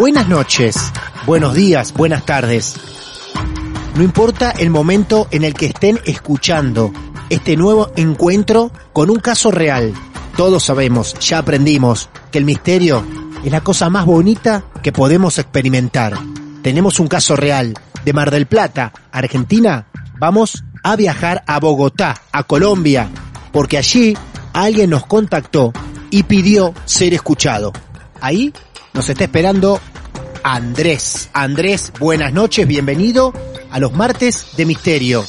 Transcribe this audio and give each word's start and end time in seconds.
Buenas 0.00 0.28
noches, 0.28 0.76
buenos 1.26 1.52
días, 1.52 1.92
buenas 1.92 2.24
tardes. 2.24 2.74
No 3.96 4.02
importa 4.02 4.50
el 4.50 4.70
momento 4.70 5.28
en 5.30 5.44
el 5.44 5.52
que 5.52 5.66
estén 5.66 6.00
escuchando 6.06 6.90
este 7.28 7.54
nuevo 7.54 7.90
encuentro 7.96 8.72
con 8.94 9.10
un 9.10 9.18
caso 9.18 9.50
real. 9.50 9.92
Todos 10.38 10.64
sabemos, 10.64 11.12
ya 11.20 11.36
aprendimos, 11.36 12.08
que 12.32 12.38
el 12.38 12.46
misterio 12.46 13.04
es 13.44 13.52
la 13.52 13.60
cosa 13.60 13.90
más 13.90 14.06
bonita 14.06 14.64
que 14.82 14.90
podemos 14.90 15.36
experimentar. 15.36 16.14
Tenemos 16.62 16.98
un 16.98 17.06
caso 17.06 17.36
real 17.36 17.74
de 18.02 18.12
Mar 18.14 18.30
del 18.30 18.46
Plata, 18.46 18.94
Argentina. 19.12 19.88
Vamos 20.18 20.64
a 20.82 20.96
viajar 20.96 21.44
a 21.46 21.60
Bogotá, 21.60 22.22
a 22.32 22.44
Colombia, 22.44 23.10
porque 23.52 23.76
allí 23.76 24.16
alguien 24.54 24.88
nos 24.88 25.04
contactó 25.04 25.74
y 26.08 26.22
pidió 26.22 26.72
ser 26.86 27.12
escuchado. 27.12 27.74
Ahí 28.22 28.54
nos 28.92 29.08
está 29.08 29.24
esperando 29.24 29.80
Andrés. 30.42 31.30
Andrés, 31.32 31.92
buenas 31.98 32.32
noches, 32.32 32.66
bienvenido 32.66 33.32
a 33.70 33.78
los 33.78 33.92
martes 33.92 34.56
de 34.56 34.66
misterio. 34.66 35.24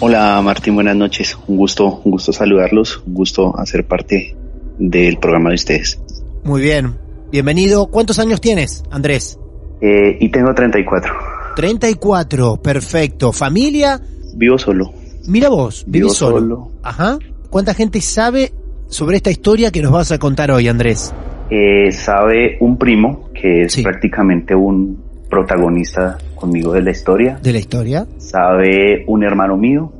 Hola 0.00 0.40
Martín, 0.42 0.74
buenas 0.74 0.96
noches. 0.96 1.36
Un 1.46 1.56
gusto, 1.56 2.00
un 2.04 2.12
gusto 2.12 2.32
saludarlos, 2.32 3.02
un 3.06 3.14
gusto 3.14 3.58
hacer 3.58 3.86
parte 3.86 4.36
del 4.78 5.18
programa 5.18 5.50
de 5.50 5.54
ustedes. 5.54 5.98
Muy 6.44 6.62
bien, 6.62 6.94
bienvenido. 7.30 7.86
¿Cuántos 7.86 8.18
años 8.18 8.40
tienes, 8.40 8.82
Andrés? 8.90 9.38
Eh, 9.80 10.18
y 10.20 10.28
tengo 10.30 10.54
34. 10.54 11.12
34, 11.56 12.56
perfecto. 12.56 13.32
¿Familia? 13.32 14.00
Vivo 14.34 14.58
solo. 14.58 14.92
Mira 15.26 15.48
vos, 15.48 15.84
vivo 15.86 16.10
solo. 16.10 16.72
Ajá. 16.82 17.18
¿Cuánta 17.50 17.74
gente 17.74 18.00
sabe 18.00 18.52
sobre 18.88 19.16
esta 19.16 19.30
historia 19.30 19.70
que 19.70 19.82
nos 19.82 19.92
vas 19.92 20.12
a 20.12 20.18
contar 20.18 20.50
hoy, 20.50 20.68
Andrés? 20.68 21.12
Eh, 21.50 21.92
sabe 21.92 22.56
un 22.60 22.76
primo 22.76 23.30
que 23.32 23.62
es 23.62 23.80
prácticamente 23.82 24.54
un 24.54 25.02
protagonista 25.28 26.18
conmigo 26.34 26.72
de 26.72 26.82
la 26.82 26.90
historia. 26.90 27.38
De 27.42 27.52
la 27.52 27.58
historia. 27.58 28.06
Sabe 28.18 29.04
un 29.06 29.24
hermano 29.24 29.56
mío 29.56 29.92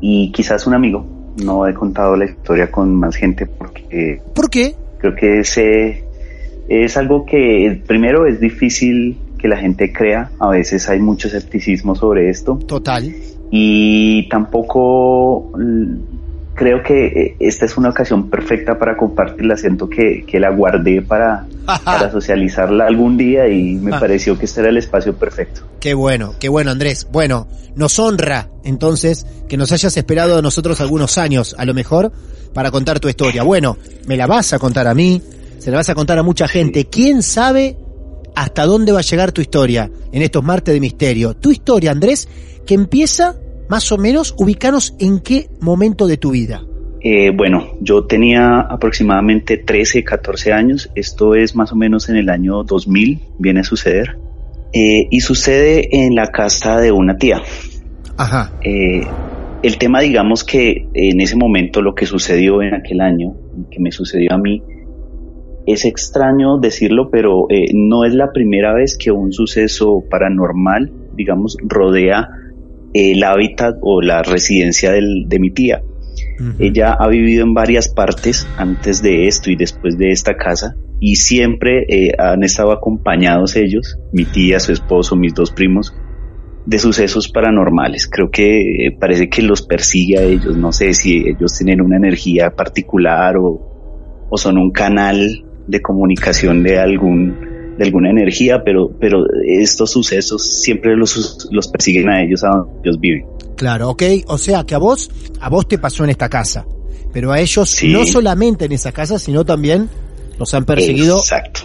y 0.00 0.32
quizás 0.32 0.66
un 0.66 0.74
amigo. 0.74 1.06
No 1.44 1.66
he 1.66 1.74
contado 1.74 2.16
la 2.16 2.26
historia 2.26 2.70
con 2.70 2.94
más 2.94 3.16
gente 3.16 3.46
porque... 3.46 4.20
¿Por 4.34 4.50
qué? 4.50 4.74
Creo 4.98 5.14
que 5.14 5.40
ese 5.40 6.04
es 6.68 6.96
algo 6.96 7.24
que 7.24 7.82
primero 7.86 8.26
es 8.26 8.40
difícil 8.40 9.18
que 9.38 9.48
la 9.48 9.56
gente 9.56 9.92
crea. 9.92 10.30
A 10.38 10.50
veces 10.50 10.88
hay 10.88 11.00
mucho 11.00 11.28
escepticismo 11.28 11.94
sobre 11.94 12.30
esto. 12.30 12.58
Total. 12.66 13.12
Y 13.50 14.28
tampoco 14.28 15.52
creo 16.62 16.80
que 16.80 17.06
eh, 17.06 17.36
esta 17.40 17.64
es 17.64 17.76
una 17.76 17.88
ocasión 17.88 18.30
perfecta 18.30 18.78
para 18.78 18.96
compartirla. 18.96 19.56
Siento 19.56 19.88
que, 19.88 20.24
que 20.24 20.38
la 20.38 20.50
guardé 20.50 21.02
para, 21.02 21.44
para 21.84 22.08
socializarla 22.08 22.86
algún 22.86 23.16
día 23.16 23.48
y 23.48 23.74
me 23.74 23.96
ah. 23.96 23.98
pareció 23.98 24.38
que 24.38 24.44
este 24.44 24.60
era 24.60 24.70
el 24.70 24.76
espacio 24.76 25.12
perfecto. 25.12 25.62
Qué 25.80 25.94
bueno, 25.94 26.34
qué 26.38 26.48
bueno 26.48 26.70
Andrés. 26.70 27.08
Bueno, 27.10 27.48
nos 27.74 27.98
honra 27.98 28.48
entonces 28.62 29.26
que 29.48 29.56
nos 29.56 29.72
hayas 29.72 29.96
esperado 29.96 30.38
a 30.38 30.42
nosotros 30.42 30.80
algunos 30.80 31.18
años, 31.18 31.56
a 31.58 31.64
lo 31.64 31.74
mejor, 31.74 32.12
para 32.54 32.70
contar 32.70 33.00
tu 33.00 33.08
historia. 33.08 33.42
Bueno, 33.42 33.76
me 34.06 34.16
la 34.16 34.28
vas 34.28 34.52
a 34.52 34.60
contar 34.60 34.86
a 34.86 34.94
mí, 34.94 35.20
se 35.58 35.72
la 35.72 35.78
vas 35.78 35.88
a 35.88 35.96
contar 35.96 36.18
a 36.18 36.22
mucha 36.22 36.46
gente. 36.46 36.84
¿Quién 36.84 37.24
sabe 37.24 37.76
hasta 38.36 38.66
dónde 38.66 38.92
va 38.92 39.00
a 39.00 39.02
llegar 39.02 39.32
tu 39.32 39.40
historia 39.40 39.90
en 40.12 40.22
estos 40.22 40.44
martes 40.44 40.72
de 40.72 40.78
misterio? 40.78 41.34
Tu 41.34 41.50
historia, 41.50 41.90
Andrés, 41.90 42.28
que 42.64 42.74
empieza 42.74 43.34
más 43.72 43.90
o 43.90 43.96
menos 43.96 44.34
ubicanos 44.36 44.94
en 44.98 45.20
qué 45.20 45.46
momento 45.62 46.06
de 46.06 46.18
tu 46.18 46.32
vida. 46.32 46.62
Eh, 47.00 47.30
bueno, 47.34 47.68
yo 47.80 48.04
tenía 48.04 48.60
aproximadamente 48.60 49.56
13, 49.56 50.04
14 50.04 50.52
años, 50.52 50.90
esto 50.94 51.34
es 51.34 51.56
más 51.56 51.72
o 51.72 51.76
menos 51.76 52.10
en 52.10 52.16
el 52.16 52.28
año 52.28 52.64
2000, 52.64 53.18
viene 53.38 53.60
a 53.60 53.64
suceder, 53.64 54.18
eh, 54.74 55.08
y 55.10 55.20
sucede 55.20 56.04
en 56.04 56.14
la 56.14 56.26
casa 56.26 56.80
de 56.80 56.92
una 56.92 57.16
tía. 57.16 57.40
Ajá. 58.18 58.52
Eh, 58.62 59.06
el 59.62 59.78
tema, 59.78 60.00
digamos 60.02 60.44
que 60.44 60.88
en 60.92 61.22
ese 61.22 61.36
momento 61.36 61.80
lo 61.80 61.94
que 61.94 62.04
sucedió 62.04 62.60
en 62.60 62.74
aquel 62.74 63.00
año, 63.00 63.32
que 63.70 63.80
me 63.80 63.90
sucedió 63.90 64.34
a 64.34 64.38
mí, 64.38 64.62
es 65.66 65.86
extraño 65.86 66.58
decirlo, 66.58 67.08
pero 67.10 67.46
no 67.72 68.04
es 68.04 68.12
la 68.12 68.32
primera 68.32 68.74
vez 68.74 68.98
que 68.98 69.10
un 69.10 69.32
suceso 69.32 70.04
paranormal, 70.10 70.92
digamos, 71.14 71.56
rodea 71.62 72.28
el 72.94 73.24
hábitat 73.24 73.76
o 73.80 74.00
la 74.02 74.22
residencia 74.22 74.92
de 74.92 75.38
mi 75.38 75.50
tía. 75.50 75.82
Ella 76.58 76.96
ha 76.98 77.08
vivido 77.08 77.44
en 77.44 77.54
varias 77.54 77.88
partes 77.88 78.48
antes 78.56 79.00
de 79.00 79.28
esto 79.28 79.50
y 79.50 79.56
después 79.56 79.96
de 79.96 80.10
esta 80.10 80.34
casa 80.36 80.74
y 80.98 81.16
siempre 81.16 81.84
eh, 81.88 82.12
han 82.16 82.44
estado 82.44 82.70
acompañados 82.72 83.56
ellos, 83.56 83.98
mi 84.12 84.24
tía, 84.24 84.60
su 84.60 84.72
esposo, 84.72 85.16
mis 85.16 85.34
dos 85.34 85.50
primos, 85.50 85.94
de 86.64 86.78
sucesos 86.78 87.28
paranormales. 87.28 88.08
Creo 88.08 88.30
que 88.30 88.86
eh, 88.86 88.96
parece 88.98 89.28
que 89.28 89.42
los 89.42 89.62
persigue 89.62 90.18
a 90.18 90.22
ellos. 90.22 90.56
No 90.56 90.72
sé 90.72 90.94
si 90.94 91.28
ellos 91.28 91.58
tienen 91.58 91.80
una 91.80 91.96
energía 91.96 92.50
particular 92.50 93.36
o, 93.36 94.26
o 94.30 94.38
son 94.38 94.58
un 94.58 94.70
canal 94.70 95.44
de 95.66 95.80
comunicación 95.80 96.62
de 96.62 96.78
algún 96.78 97.51
de 97.76 97.84
alguna 97.84 98.10
energía, 98.10 98.62
pero, 98.64 98.90
pero 99.00 99.24
estos 99.46 99.90
sucesos 99.90 100.44
siempre 100.44 100.96
los, 100.96 101.48
los 101.50 101.68
persiguen 101.68 102.08
a 102.08 102.22
ellos 102.22 102.44
a 102.44 102.48
donde 102.48 102.80
ellos 102.84 103.00
viven. 103.00 103.26
Claro, 103.56 103.90
ok, 103.90 104.02
o 104.26 104.38
sea 104.38 104.64
que 104.64 104.74
a 104.74 104.78
vos, 104.78 105.10
a 105.40 105.48
vos 105.48 105.68
te 105.68 105.78
pasó 105.78 106.04
en 106.04 106.10
esta 106.10 106.28
casa, 106.28 106.66
pero 107.12 107.32
a 107.32 107.40
ellos 107.40 107.78
no 107.84 108.04
solamente 108.06 108.64
en 108.64 108.72
esa 108.72 108.92
casa, 108.92 109.18
sino 109.18 109.44
también 109.44 109.88
los 110.38 110.54
han 110.54 110.64
perseguido 110.64 111.22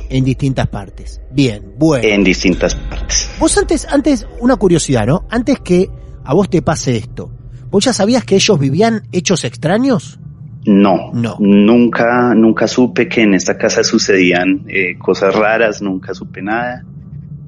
en 0.09 0.23
distintas 0.23 0.67
partes. 0.67 1.21
Bien, 1.31 1.73
bueno. 1.77 2.07
En 2.07 2.23
distintas 2.23 2.75
partes. 2.75 3.29
Vos 3.39 3.57
antes, 3.57 3.87
antes, 3.89 4.27
una 4.39 4.55
curiosidad, 4.57 5.07
¿no? 5.07 5.25
Antes 5.29 5.59
que 5.59 5.89
a 6.23 6.33
vos 6.33 6.49
te 6.49 6.61
pase 6.61 6.97
esto, 6.97 7.31
¿vos 7.69 7.85
ya 7.85 7.93
sabías 7.93 8.23
que 8.23 8.35
ellos 8.35 8.59
vivían 8.59 9.07
hechos 9.11 9.43
extraños? 9.45 10.19
No, 10.67 11.11
no, 11.13 11.37
nunca, 11.39 12.33
nunca 12.35 12.67
supe 12.67 13.07
que 13.07 13.21
en 13.21 13.33
esta 13.33 13.57
casa 13.57 13.83
sucedían 13.83 14.65
eh, 14.67 14.97
cosas 14.97 15.33
raras, 15.33 15.81
nunca 15.81 16.13
supe 16.13 16.41
nada. 16.41 16.83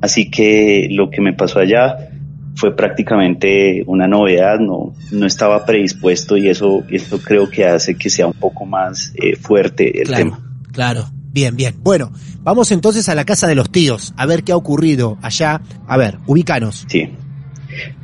Así 0.01 0.31
que 0.31 0.88
lo 0.89 1.10
que 1.10 1.21
me 1.21 1.33
pasó 1.33 1.60
allá 1.60 1.98
fue 2.56 2.75
prácticamente 2.75 3.83
una 3.88 4.07
novedad, 4.07 4.60
no, 4.60 4.94
no 5.12 5.25
estaba 5.25 5.66
predispuesto 5.66 6.38
y 6.38 6.48
eso, 6.48 6.83
esto 6.89 7.19
creo 7.19 7.50
que 7.50 7.66
hace 7.66 7.95
que 7.95 8.10
sea 8.10 8.25
un 8.25 8.33
poco 8.33 8.66
más 8.66 9.13
eh, 9.16 9.36
fuerte 9.36 10.01
el 10.01 10.10
tema. 10.10 10.39
Claro, 10.72 11.06
Bien, 11.31 11.56
bien. 11.56 11.75
Bueno, 11.81 12.12
vamos 12.42 12.72
entonces 12.72 13.07
a 13.07 13.15
la 13.15 13.24
casa 13.24 13.48
de 13.48 13.54
los 13.54 13.69
tíos, 13.72 14.13
a 14.18 14.25
ver 14.25 14.44
qué 14.44 14.51
ha 14.51 14.57
ocurrido 14.57 15.18
allá. 15.22 15.62
A 15.88 15.95
ver, 15.95 16.18
ubicanos. 16.25 16.86
Sí. 16.88 17.10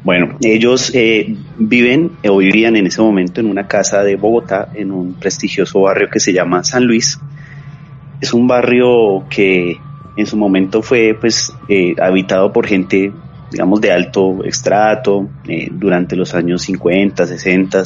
Bueno, 0.03 0.37
ellos 0.41 0.91
eh, 0.93 1.35
viven 1.57 2.11
o 2.27 2.37
vivían 2.37 2.75
en 2.75 2.87
ese 2.87 3.01
momento 3.01 3.41
en 3.41 3.47
una 3.47 3.67
casa 3.67 4.03
de 4.03 4.15
Bogotá, 4.15 4.69
en 4.73 4.91
un 4.91 5.13
prestigioso 5.15 5.81
barrio 5.81 6.09
que 6.09 6.19
se 6.19 6.33
llama 6.33 6.63
San 6.63 6.85
Luis. 6.85 7.19
Es 8.21 8.33
un 8.33 8.47
barrio 8.47 9.25
que 9.29 9.77
en 10.17 10.25
su 10.25 10.37
momento 10.37 10.81
fue 10.81 11.17
pues 11.19 11.53
eh, 11.67 11.95
habitado 12.01 12.53
por 12.53 12.67
gente, 12.67 13.11
digamos, 13.51 13.81
de 13.81 13.91
alto 13.91 14.43
extrato 14.45 15.29
eh, 15.47 15.69
durante 15.71 16.15
los 16.15 16.33
años 16.33 16.61
50, 16.63 17.25
60 17.25 17.83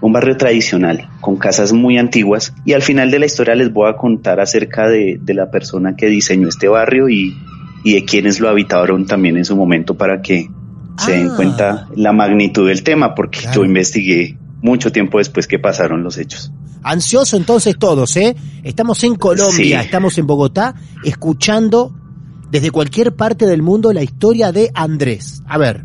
un 0.00 0.12
barrio 0.12 0.36
tradicional, 0.36 1.08
con 1.20 1.36
casas 1.36 1.72
muy 1.72 1.98
antiguas, 1.98 2.54
y 2.64 2.74
al 2.74 2.82
final 2.82 3.10
de 3.10 3.18
la 3.18 3.26
historia 3.26 3.54
les 3.54 3.72
voy 3.72 3.88
a 3.88 3.96
contar 3.96 4.40
acerca 4.40 4.88
de, 4.88 5.18
la 5.26 5.50
persona 5.50 5.96
que 5.96 6.06
diseñó 6.06 6.48
este 6.48 6.68
barrio 6.68 7.08
y, 7.08 7.36
de 7.84 8.04
quienes 8.04 8.40
lo 8.40 8.48
habitaron 8.48 9.06
también 9.06 9.36
en 9.36 9.44
su 9.44 9.56
momento 9.56 9.96
para 9.96 10.20
que 10.20 10.48
se 10.98 11.12
den 11.12 11.30
ah. 11.30 11.36
cuenta 11.36 11.88
la 11.94 12.12
magnitud 12.12 12.68
del 12.68 12.82
tema, 12.82 13.14
porque 13.14 13.40
yo 13.54 13.64
investigué 13.64 14.38
mucho 14.62 14.92
tiempo 14.92 15.18
después 15.18 15.46
que 15.46 15.58
pasaron 15.58 16.02
los 16.02 16.18
hechos. 16.18 16.52
Ansioso 16.82 17.36
entonces 17.36 17.78
todos, 17.78 18.16
¿eh? 18.16 18.36
Estamos 18.62 19.02
en 19.04 19.16
Colombia, 19.16 19.80
estamos 19.80 20.18
en 20.18 20.26
Bogotá, 20.26 20.74
escuchando 21.04 21.92
desde 22.50 22.70
cualquier 22.70 23.14
parte 23.14 23.46
del 23.46 23.62
mundo 23.62 23.92
la 23.92 24.02
historia 24.02 24.52
de 24.52 24.70
Andrés. 24.74 25.42
A 25.46 25.58
ver, 25.58 25.84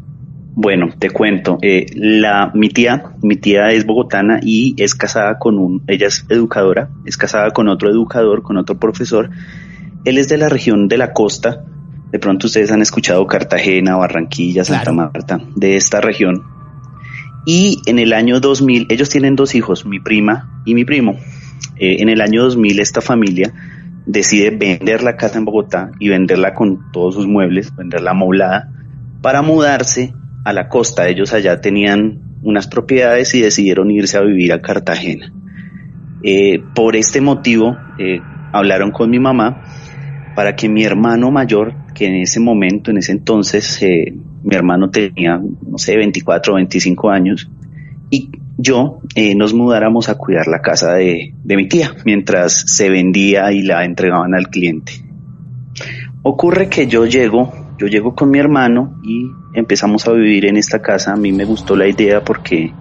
bueno, 0.54 0.90
te 1.00 1.10
cuento. 1.10 1.58
Eh, 1.62 1.86
la, 1.96 2.52
mi 2.54 2.70
tía, 2.70 3.14
mi 3.22 3.38
tía 3.38 3.72
es 3.72 3.86
bogotana 3.86 4.40
y 4.44 4.76
es 4.78 4.96
casada 4.96 5.40
con 5.40 5.58
un, 5.58 5.84
ella 5.88 6.08
es 6.08 6.26
educadora, 6.30 6.90
es 7.06 7.18
casada 7.18 7.52
con 7.52 7.70
otro 7.70 7.90
educador, 7.90 8.44
con 8.44 8.58
otro 8.58 8.78
profesor. 8.78 9.30
Él 10.04 10.18
es 10.18 10.28
de 10.28 10.38
la 10.38 10.50
región 10.50 10.88
de 10.88 10.98
la 10.98 11.14
costa. 11.14 11.64
De 12.12 12.20
pronto 12.20 12.48
ustedes 12.48 12.72
han 12.72 12.82
escuchado 12.82 13.26
Cartagena, 13.26 13.96
Barranquilla, 13.96 14.64
Santa 14.64 14.92
Marta, 14.92 15.40
de 15.56 15.76
esta 15.76 16.02
región. 16.02 16.44
Y 17.46 17.82
en 17.86 18.00
el 18.00 18.14
año 18.14 18.40
2000, 18.40 18.88
ellos 18.90 19.10
tienen 19.10 19.36
dos 19.36 19.56
hijos, 19.56 19.86
mi 19.86 20.00
prima 20.00 20.62
y 20.66 20.76
mi 20.76 20.86
primo. 20.86 21.18
Eh, 21.78 21.98
en 22.00 22.10
el 22.10 22.22
año 22.22 22.44
2000 22.44 22.80
esta 22.80 23.02
familia 23.02 23.54
decide 24.06 24.52
vender 24.52 25.04
la 25.04 25.16
casa 25.16 25.38
en 25.38 25.46
Bogotá 25.46 25.92
y 26.00 26.10
venderla 26.10 26.54
con 26.54 26.92
todos 26.92 27.16
sus 27.16 27.28
muebles, 27.28 27.76
venderla 27.76 28.12
amoblada, 28.12 28.72
para 29.22 29.42
mudarse 29.42 30.14
a 30.44 30.54
la 30.54 30.68
costa. 30.68 31.08
Ellos 31.08 31.34
allá 31.34 31.62
tenían 31.62 32.22
unas 32.44 32.68
propiedades 32.68 33.34
y 33.36 33.42
decidieron 33.42 33.92
irse 33.92 34.18
a 34.18 34.22
vivir 34.22 34.54
a 34.54 34.62
Cartagena. 34.62 35.32
Eh, 36.24 36.64
por 36.76 36.96
este 36.96 37.22
motivo, 37.22 37.78
eh, 37.98 38.20
hablaron 38.52 38.92
con 38.92 39.10
mi 39.10 39.20
mamá 39.20 39.64
para 40.36 40.56
que 40.56 40.70
mi 40.70 40.84
hermano 40.84 41.32
mayor, 41.32 41.74
que 41.94 42.08
en 42.08 42.16
ese 42.16 42.40
momento, 42.40 42.92
en 42.92 42.98
ese 42.98 43.12
entonces, 43.12 43.82
eh, 43.82 44.14
mi 44.44 44.56
hermano 44.56 44.90
tenía, 44.90 45.40
no 45.40 45.78
sé, 45.78 45.96
24 45.98 46.54
o 46.54 46.56
25 46.56 47.10
años, 47.10 47.50
y 48.10 48.30
yo 48.58 49.00
nos 49.36 49.54
mudáramos 49.54 50.10
a 50.10 50.16
cuidar 50.16 50.48
la 50.48 50.62
casa 50.62 50.94
de, 50.94 51.34
de 51.44 51.56
mi 51.56 51.68
tía 51.68 51.96
mientras 52.06 52.54
se 52.54 52.90
vendía 52.90 53.52
y 53.52 53.64
la 53.64 53.86
entregaban 53.86 54.36
al 54.36 54.50
cliente. 54.50 54.94
Ocurre 56.22 56.70
que 56.70 56.86
yo 56.86 57.06
llego 57.06 57.52
yo 57.82 57.88
llego 57.88 58.14
con 58.14 58.30
mi 58.30 58.38
hermano 58.38 59.00
y 59.02 59.32
empezamos 59.54 60.08
a 60.08 60.12
vivir 60.12 60.46
en 60.46 60.56
esta 60.56 60.84
casa. 60.84 61.14
A 61.14 61.16
mí 61.16 61.32
me 61.32 61.46
gustó 61.46 61.76
la 61.76 61.88
idea 61.88 62.24
porque 62.24 62.72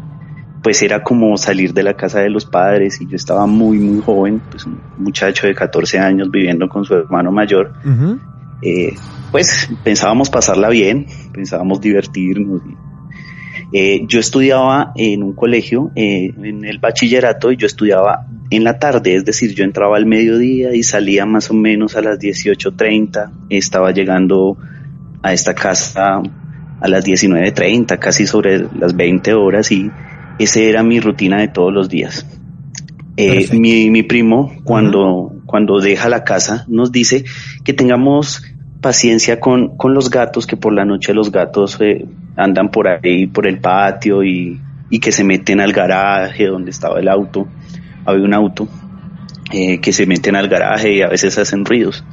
pues 0.62 0.82
era 0.82 1.02
como 1.02 1.38
salir 1.38 1.72
de 1.72 1.82
la 1.82 1.94
casa 1.94 2.20
de 2.20 2.28
los 2.28 2.44
padres 2.44 3.00
y 3.00 3.06
yo 3.06 3.16
estaba 3.16 3.46
muy 3.46 3.78
muy 3.78 4.02
joven, 4.02 4.42
pues 4.50 4.66
un 4.66 4.78
muchacho 4.98 5.46
de 5.46 5.54
14 5.54 5.98
años 5.98 6.30
viviendo 6.30 6.68
con 6.68 6.84
su 6.84 6.94
hermano 6.94 7.32
mayor. 7.32 7.72
Eh, 8.62 8.94
pues 9.30 9.68
pensábamos 9.84 10.30
pasarla 10.30 10.68
bien, 10.68 11.06
pensábamos 11.32 11.80
divertirnos. 11.80 12.62
Eh, 13.72 14.02
yo 14.08 14.18
estudiaba 14.18 14.92
en 14.96 15.22
un 15.22 15.34
colegio, 15.34 15.92
eh, 15.94 16.32
en 16.42 16.64
el 16.64 16.78
bachillerato, 16.78 17.52
y 17.52 17.56
yo 17.56 17.66
estudiaba 17.66 18.26
en 18.50 18.64
la 18.64 18.78
tarde, 18.78 19.14
es 19.14 19.24
decir, 19.24 19.54
yo 19.54 19.64
entraba 19.64 19.96
al 19.96 20.06
mediodía 20.06 20.74
y 20.74 20.82
salía 20.82 21.24
más 21.24 21.50
o 21.50 21.54
menos 21.54 21.94
a 21.96 22.02
las 22.02 22.18
18.30, 22.18 23.30
estaba 23.48 23.92
llegando 23.92 24.56
a 25.22 25.32
esta 25.32 25.54
casa 25.54 26.20
a 26.80 26.88
las 26.88 27.04
19.30, 27.04 27.98
casi 27.98 28.26
sobre 28.26 28.66
las 28.76 28.96
20 28.96 29.34
horas 29.34 29.70
y 29.70 29.90
esa 30.38 30.60
era 30.60 30.82
mi 30.82 30.98
rutina 30.98 31.38
de 31.38 31.48
todos 31.48 31.72
los 31.72 31.88
días. 31.88 32.26
Eh, 33.16 33.48
mi, 33.52 33.90
mi, 33.90 34.02
primo, 34.02 34.50
cuando, 34.64 35.39
cuando 35.50 35.80
deja 35.80 36.08
la 36.08 36.22
casa, 36.22 36.64
nos 36.68 36.92
dice 36.92 37.24
que 37.64 37.72
tengamos 37.72 38.42
paciencia 38.80 39.40
con, 39.40 39.76
con 39.76 39.94
los 39.94 40.10
gatos, 40.10 40.46
que 40.46 40.56
por 40.56 40.72
la 40.72 40.84
noche 40.84 41.12
los 41.12 41.32
gatos 41.32 41.76
eh, 41.80 42.06
andan 42.36 42.70
por 42.70 42.86
ahí, 42.86 43.26
por 43.26 43.48
el 43.48 43.58
patio 43.58 44.22
y, 44.22 44.60
y, 44.88 45.00
que 45.00 45.10
se 45.10 45.24
meten 45.24 45.60
al 45.60 45.72
garaje 45.72 46.46
donde 46.46 46.70
estaba 46.70 47.00
el 47.00 47.08
auto. 47.08 47.48
Había 48.04 48.24
un 48.24 48.32
auto 48.32 48.68
eh, 49.52 49.80
que 49.80 49.92
se 49.92 50.06
meten 50.06 50.36
al 50.36 50.48
garaje 50.48 50.92
y 50.94 51.02
a 51.02 51.08
veces 51.08 51.36
hacen 51.36 51.64
ruidos 51.64 52.04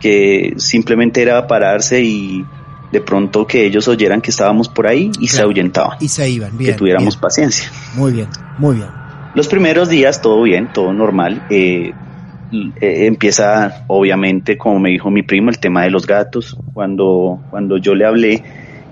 que 0.00 0.54
simplemente 0.56 1.20
era 1.20 1.46
pararse 1.46 2.00
y 2.00 2.44
de 2.90 3.00
pronto 3.00 3.46
que 3.46 3.66
ellos 3.66 3.86
oyeran 3.86 4.20
que 4.20 4.30
estábamos 4.30 4.68
por 4.68 4.86
ahí 4.86 5.12
y 5.20 5.28
se 5.28 5.42
ahuyentaban. 5.42 5.98
Y 6.00 6.08
se 6.08 6.28
iban, 6.28 6.56
bien. 6.56 6.72
Que 6.72 6.78
tuviéramos 6.78 7.16
paciencia. 7.16 7.70
Muy 7.94 8.12
bien, 8.12 8.28
muy 8.58 8.76
bien. 8.76 8.88
Los 9.34 9.46
primeros 9.46 9.88
días 9.88 10.20
todo 10.20 10.42
bien, 10.42 10.72
todo 10.72 10.92
normal. 10.92 11.46
Eh, 11.50 11.92
eh, 12.52 13.06
empieza, 13.06 13.84
obviamente, 13.86 14.58
como 14.58 14.78
me 14.80 14.90
dijo 14.90 15.10
mi 15.10 15.22
primo, 15.22 15.50
el 15.50 15.58
tema 15.58 15.84
de 15.84 15.90
los 15.90 16.06
gatos. 16.06 16.56
Cuando, 16.72 17.40
cuando 17.50 17.78
yo 17.78 17.94
le 17.94 18.06
hablé, 18.06 18.42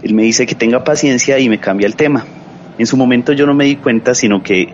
él 0.02 0.14
me 0.14 0.22
dice 0.22 0.46
que 0.46 0.54
tenga 0.54 0.84
paciencia 0.84 1.38
y 1.38 1.48
me 1.48 1.58
cambia 1.58 1.86
el 1.86 1.96
tema. 1.96 2.24
En 2.78 2.86
su 2.86 2.96
momento 2.96 3.32
yo 3.32 3.46
no 3.46 3.54
me 3.54 3.64
di 3.64 3.76
cuenta, 3.76 4.14
sino 4.14 4.42
que 4.42 4.68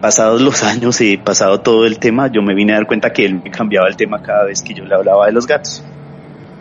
pasados 0.00 0.40
los 0.40 0.62
años 0.62 1.00
y 1.00 1.16
pasado 1.16 1.60
todo 1.60 1.84
el 1.84 1.98
tema, 1.98 2.28
yo 2.28 2.42
me 2.42 2.54
vine 2.54 2.72
a 2.72 2.76
dar 2.76 2.86
cuenta 2.86 3.12
que 3.12 3.26
él 3.26 3.40
me 3.42 3.50
cambiaba 3.50 3.88
el 3.88 3.96
tema 3.96 4.22
cada 4.22 4.44
vez 4.44 4.62
que 4.62 4.72
yo 4.72 4.84
le 4.84 4.94
hablaba 4.94 5.26
de 5.26 5.32
los 5.32 5.46
gatos. 5.46 5.82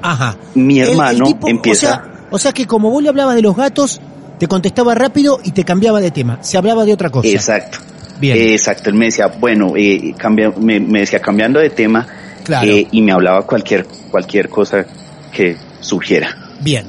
Ajá. 0.02 0.36
Mi 0.56 0.80
hermano 0.80 1.26
empieza... 1.46 2.04
O 2.30 2.40
sea, 2.40 2.52
que 2.52 2.66
como 2.66 2.92
vos 2.92 3.02
le 3.02 3.08
hablabas 3.08 3.36
de 3.36 3.42
los 3.42 3.56
gatos, 3.56 4.02
te 4.38 4.48
contestaba 4.48 4.94
rápido 4.96 5.40
y 5.44 5.52
te 5.52 5.64
cambiaba 5.64 6.02
de 6.02 6.12
tema. 6.12 6.40
Se 6.42 6.58
hablaba 6.58 6.84
de 6.84 6.94
otra 6.94 7.10
cosa. 7.10 7.30
Exacto. 7.30 7.80
Bien. 8.20 8.38
exacto. 8.38 8.90
Él 8.90 8.96
me 8.96 9.06
decía, 9.06 9.28
bueno, 9.28 9.74
eh, 9.76 10.14
cambia, 10.18 10.52
me, 10.58 10.80
decía 10.80 11.20
cambiando 11.20 11.60
de 11.60 11.70
tema 11.70 12.08
claro. 12.44 12.68
Eh, 12.68 12.88
y 12.92 13.02
me 13.02 13.12
hablaba 13.12 13.46
cualquier, 13.46 13.86
cualquier 14.10 14.50
cosa 14.50 14.86
que 15.32 15.58
surgiera. 15.80 16.36
Bien. 16.62 16.86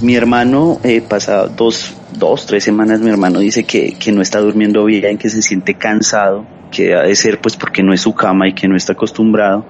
Mi 0.00 0.14
hermano, 0.16 0.80
eh, 0.82 1.02
pasado 1.02 1.48
dos, 1.48 1.94
dos, 2.18 2.46
tres 2.46 2.64
semanas 2.64 3.00
mi 3.00 3.10
hermano 3.10 3.38
dice 3.38 3.64
que, 3.64 3.94
que 3.98 4.12
no 4.12 4.22
está 4.22 4.40
durmiendo 4.40 4.84
bien, 4.84 5.18
que 5.18 5.28
se 5.28 5.42
siente 5.42 5.74
cansado, 5.74 6.46
que 6.70 6.94
ha 6.94 7.02
de 7.02 7.14
ser 7.14 7.40
pues 7.40 7.56
porque 7.56 7.82
no 7.82 7.92
es 7.92 8.00
su 8.00 8.14
cama 8.14 8.48
y 8.48 8.54
que 8.54 8.66
no 8.66 8.76
está 8.76 8.92
acostumbrado. 8.94 9.64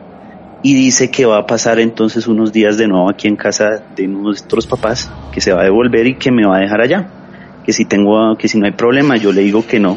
Y 0.62 0.74
dice 0.74 1.10
que 1.10 1.24
va 1.24 1.38
a 1.38 1.46
pasar 1.46 1.80
entonces 1.80 2.26
unos 2.26 2.52
días 2.52 2.76
de 2.76 2.86
nuevo 2.86 3.08
aquí 3.08 3.28
en 3.28 3.36
casa 3.36 3.82
de 3.96 4.06
nuestros 4.06 4.66
papás, 4.66 5.10
que 5.32 5.40
se 5.40 5.52
va 5.52 5.62
a 5.62 5.64
devolver 5.64 6.06
y 6.06 6.14
que 6.16 6.30
me 6.30 6.46
va 6.46 6.58
a 6.58 6.60
dejar 6.60 6.82
allá. 6.82 7.08
Que 7.64 7.72
si 7.72 7.86
tengo, 7.86 8.36
que 8.36 8.46
si 8.46 8.58
no 8.58 8.66
hay 8.66 8.72
problema, 8.72 9.16
yo 9.16 9.32
le 9.32 9.40
digo 9.40 9.66
que 9.66 9.80
no, 9.80 9.96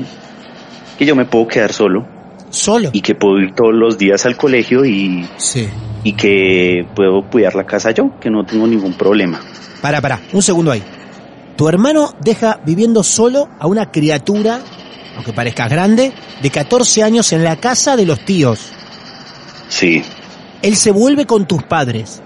que 0.98 1.06
yo 1.06 1.16
me 1.16 1.26
puedo 1.26 1.48
quedar 1.48 1.74
solo. 1.74 2.06
Solo. 2.50 2.90
Y 2.94 3.02
que 3.02 3.16
puedo 3.16 3.40
ir 3.40 3.54
todos 3.56 3.74
los 3.74 3.98
días 3.98 4.26
al 4.26 4.38
colegio 4.38 4.86
y, 4.86 5.28
sí. 5.38 5.68
y 6.04 6.14
que 6.14 6.86
puedo 6.96 7.24
cuidar 7.30 7.56
la 7.56 7.66
casa 7.66 7.92
yo, 7.92 8.20
que 8.20 8.30
no 8.30 8.46
tengo 8.46 8.68
ningún 8.68 8.94
problema. 8.94 9.42
Para, 9.82 10.02
para, 10.02 10.22
un 10.34 10.42
segundo 10.42 10.72
ahí. 10.72 10.84
Tu 11.56 11.68
hermano 11.68 12.14
deja 12.20 12.60
viviendo 12.66 13.04
solo 13.04 13.50
a 13.60 13.68
una 13.68 13.92
criatura, 13.92 14.62
aunque 15.16 15.34
parezca 15.34 15.68
grande, 15.68 16.14
de 16.42 16.50
14 16.50 17.04
años 17.04 17.32
en 17.34 17.44
la 17.44 17.56
casa 17.56 17.96
de 17.96 18.06
los 18.06 18.24
tíos. 18.24 18.72
Sí. 19.68 20.04
Él 20.62 20.76
se 20.76 20.92
vuelve 20.92 21.26
con 21.26 21.48
tus 21.48 21.64
padres. 21.64 22.22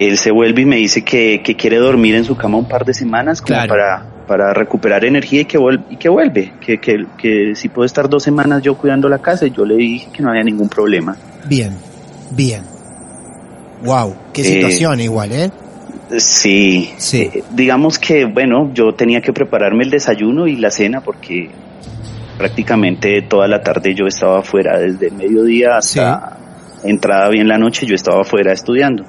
Él 0.00 0.16
se 0.16 0.30
vuelve 0.30 0.62
y 0.62 0.64
me 0.64 0.76
dice 0.76 1.02
que, 1.02 1.42
quiere 1.58 1.76
dormir 1.76 2.14
en 2.14 2.24
su 2.24 2.34
cama 2.34 2.56
un 2.56 2.66
par 2.66 2.86
de 2.86 2.94
semanas 2.94 3.42
como 3.42 3.58
para, 3.68 4.02
para 4.26 4.54
recuperar 4.54 5.04
energía 5.04 5.42
y 5.42 5.44
que, 5.44 5.58
vuelve, 5.58 5.84
y 5.90 5.96
que 5.96 6.08
vuelve. 6.08 6.54
Que, 6.58 6.78
que, 6.78 7.04
que 7.18 7.54
si 7.54 7.68
puedo 7.68 7.84
estar 7.84 8.08
dos 8.08 8.22
semanas 8.22 8.62
yo 8.62 8.78
cuidando 8.78 9.10
la 9.10 9.18
casa 9.18 9.46
y 9.46 9.50
yo 9.50 9.66
le 9.66 9.76
dije 9.76 10.08
que 10.10 10.22
no 10.22 10.30
había 10.30 10.42
ningún 10.42 10.70
problema. 10.70 11.18
Bien, 11.46 11.76
bien. 12.30 12.62
Wow, 13.84 14.16
qué 14.32 14.42
situación 14.42 15.00
igual, 15.00 15.32
¿eh? 15.32 15.50
Sí, 16.16 16.92
sí. 16.96 17.30
Eh, 17.34 17.44
digamos 17.50 17.98
que, 17.98 18.24
bueno, 18.24 18.72
yo 18.72 18.94
tenía 18.94 19.20
que 19.20 19.34
prepararme 19.34 19.84
el 19.84 19.90
desayuno 19.90 20.46
y 20.46 20.56
la 20.56 20.70
cena 20.70 21.02
porque 21.02 21.50
prácticamente 22.38 23.20
toda 23.28 23.46
la 23.48 23.60
tarde 23.60 23.94
yo 23.94 24.06
estaba 24.06 24.40
afuera, 24.40 24.78
desde 24.78 25.10
mediodía 25.10 25.76
hasta 25.76 26.38
entrada 26.82 27.28
bien 27.28 27.48
la 27.48 27.58
noche, 27.58 27.84
yo 27.84 27.94
estaba 27.94 28.22
afuera 28.22 28.54
estudiando. 28.54 29.04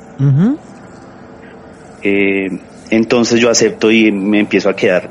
Eh, 2.04 2.50
entonces 2.90 3.40
yo 3.40 3.50
acepto 3.50 3.92
y 3.92 4.12
me 4.12 4.40
empiezo 4.40 4.70
a 4.70 4.76
quedar. 4.76 5.10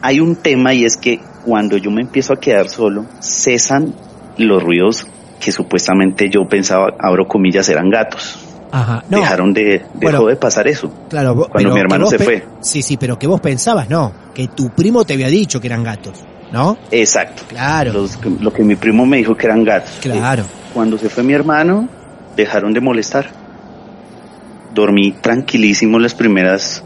Hay 0.00 0.20
un 0.20 0.36
tema 0.36 0.74
y 0.74 0.84
es 0.84 0.96
que 0.96 1.20
cuando 1.44 1.76
yo 1.76 1.90
me 1.90 2.02
empiezo 2.02 2.32
a 2.32 2.36
quedar 2.40 2.68
solo, 2.68 3.06
cesan 3.20 3.94
los 4.38 4.62
ruidos 4.62 5.06
que 5.40 5.52
supuestamente 5.52 6.28
yo 6.30 6.46
pensaba, 6.48 6.94
abro 6.98 7.26
comillas, 7.26 7.68
eran 7.68 7.90
gatos. 7.90 8.38
Ajá. 8.70 9.04
No, 9.10 9.18
Dejaron 9.18 9.52
de, 9.52 9.62
dejó 9.64 9.88
Bueno, 10.00 10.26
de 10.26 10.36
pasar 10.36 10.66
eso. 10.68 10.90
claro, 11.10 11.34
vos- 11.34 11.48
cuando 11.48 11.68
pero 11.70 11.74
mi 11.74 11.80
hermano 11.80 12.06
se 12.06 12.18
fue. 12.18 12.44
Sí, 12.60 12.80
sí, 12.82 12.96
pero 12.96 13.18
que 13.18 13.26
vos 13.26 13.40
pensabas, 13.40 13.90
no. 13.90 14.12
Que 14.34 14.48
tu 14.48 14.70
primo 14.70 15.04
te 15.04 15.12
había 15.14 15.28
dicho 15.28 15.60
que 15.60 15.66
eran 15.66 15.82
gatos, 15.82 16.14
¿no? 16.52 16.78
Exacto. 16.90 17.42
Claro, 17.48 17.92
Los- 17.92 18.18
lo 18.40 18.50
que 18.52 18.62
mi 18.64 18.76
primo 18.76 19.04
me 19.04 19.18
dijo 19.18 19.36
que 19.36 19.46
eran 19.46 19.62
gatos. 19.64 19.98
claro. 20.00 20.44
Eh, 20.44 20.46
Cuando 20.72 20.96
se 20.96 21.10
fue 21.10 21.22
mi 21.22 21.34
hermano, 21.34 21.86
dejaron 22.34 22.72
de 22.72 22.80
molestar. 22.80 23.26
Dormí 24.74 25.12
tranquilísimo 25.12 25.98
las 25.98 26.14
primeras, 26.14 26.82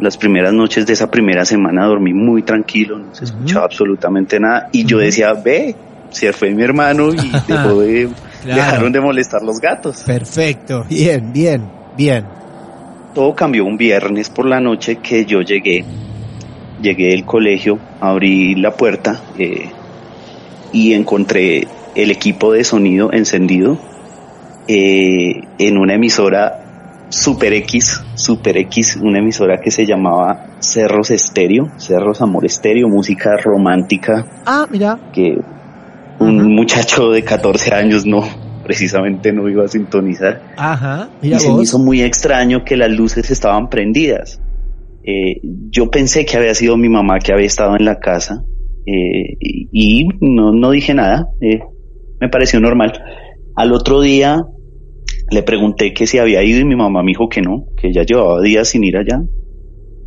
las 0.00 0.16
primeras 0.16 0.52
noches 0.52 0.86
de 0.86 0.92
esa 0.94 1.10
primera 1.10 1.44
semana, 1.44 1.86
dormí 1.86 2.12
muy 2.12 2.42
tranquilo, 2.42 2.98
no 2.98 3.14
se 3.14 3.24
escuchaba 3.24 3.64
absolutamente 3.64 4.40
nada. 4.40 4.68
Y 4.72 4.84
yo 4.84 4.98
decía, 4.98 5.32
ve, 5.32 5.76
se 6.10 6.32
fue 6.32 6.50
mi 6.50 6.62
hermano 6.62 7.12
y 7.12 7.30
dejó 7.48 7.80
de, 7.80 8.08
Claro. 8.42 8.62
dejaron 8.62 8.92
de 8.92 9.00
molestar 9.00 9.42
los 9.42 9.58
gatos. 9.58 10.02
Perfecto, 10.04 10.84
bien, 10.88 11.32
bien, 11.32 11.70
bien. 11.96 12.26
Todo 13.14 13.34
cambió 13.34 13.64
un 13.64 13.76
viernes 13.76 14.28
por 14.28 14.44
la 14.44 14.60
noche 14.60 14.96
que 14.96 15.24
yo 15.24 15.40
llegué, 15.40 15.84
llegué 16.82 17.08
del 17.10 17.24
colegio, 17.24 17.78
abrí 18.00 18.54
la 18.56 18.72
puerta 18.72 19.20
eh, 19.38 19.70
y 20.72 20.92
encontré 20.92 21.66
el 21.94 22.10
equipo 22.10 22.52
de 22.52 22.64
sonido 22.64 23.12
encendido 23.12 23.78
eh, 24.66 25.42
en 25.58 25.78
una 25.78 25.94
emisora 25.94 26.63
Super 27.14 27.52
X, 27.52 28.02
Super 28.14 28.56
X, 28.56 28.96
una 29.00 29.18
emisora 29.20 29.60
que 29.60 29.70
se 29.70 29.86
llamaba 29.86 30.46
Cerros 30.60 31.10
Estéreo, 31.10 31.68
Cerros 31.78 32.20
Amor 32.20 32.44
Estéreo, 32.44 32.88
música 32.88 33.36
romántica 33.36 34.26
Ah, 34.46 34.66
mira. 34.70 34.98
que 35.12 35.38
un 36.18 36.54
muchacho 36.54 37.10
de 37.10 37.22
14 37.22 37.72
años 37.74 38.04
no, 38.04 38.22
precisamente 38.64 39.32
no 39.32 39.48
iba 39.48 39.64
a 39.64 39.68
sintonizar 39.68 40.42
Ajá, 40.56 41.08
mira 41.22 41.36
y 41.36 41.40
se 41.40 41.52
me 41.52 41.62
hizo 41.62 41.78
muy 41.78 42.02
extraño 42.02 42.64
que 42.64 42.76
las 42.76 42.90
luces 42.90 43.30
estaban 43.30 43.68
prendidas. 43.68 44.40
Eh, 45.04 45.40
yo 45.70 45.90
pensé 45.90 46.24
que 46.24 46.36
había 46.36 46.54
sido 46.54 46.76
mi 46.76 46.88
mamá 46.88 47.18
que 47.18 47.32
había 47.32 47.46
estado 47.46 47.76
en 47.76 47.84
la 47.84 47.98
casa 48.00 48.42
eh, 48.86 49.36
y, 49.38 49.68
y 49.72 50.08
no, 50.20 50.52
no 50.52 50.70
dije 50.70 50.94
nada. 50.94 51.28
eh, 51.40 51.60
me 52.20 52.28
pareció 52.28 52.58
normal. 52.60 52.92
Al 53.54 53.72
otro 53.72 54.00
día 54.00 54.40
le 55.30 55.42
pregunté 55.42 55.92
que 55.94 56.06
si 56.06 56.18
había 56.18 56.42
ido 56.42 56.60
y 56.60 56.64
mi 56.64 56.76
mamá 56.76 57.02
me 57.02 57.10
dijo 57.10 57.28
que 57.28 57.40
no, 57.40 57.66
que 57.80 57.92
ya 57.92 58.02
llevaba 58.02 58.40
días 58.40 58.68
sin 58.68 58.84
ir 58.84 58.96
allá. 58.96 59.22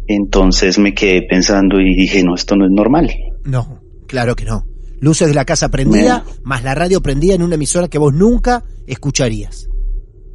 Entonces 0.07 0.79
me 0.79 0.93
quedé 0.93 1.23
pensando 1.23 1.81
y 1.81 1.95
dije, 1.95 2.23
no, 2.23 2.35
esto 2.35 2.55
no 2.55 2.65
es 2.65 2.71
normal. 2.71 3.11
No, 3.43 3.81
claro 4.07 4.35
que 4.35 4.45
no. 4.45 4.65
Luces 4.99 5.27
de 5.27 5.33
la 5.33 5.45
casa 5.45 5.69
prendida, 5.69 6.23
más 6.43 6.63
la 6.63 6.73
radio 6.73 7.01
prendida 7.01 7.35
en 7.35 7.43
una 7.43 7.55
emisora 7.55 7.87
que 7.87 7.97
vos 7.97 8.13
nunca 8.13 8.63
escucharías. 8.87 9.69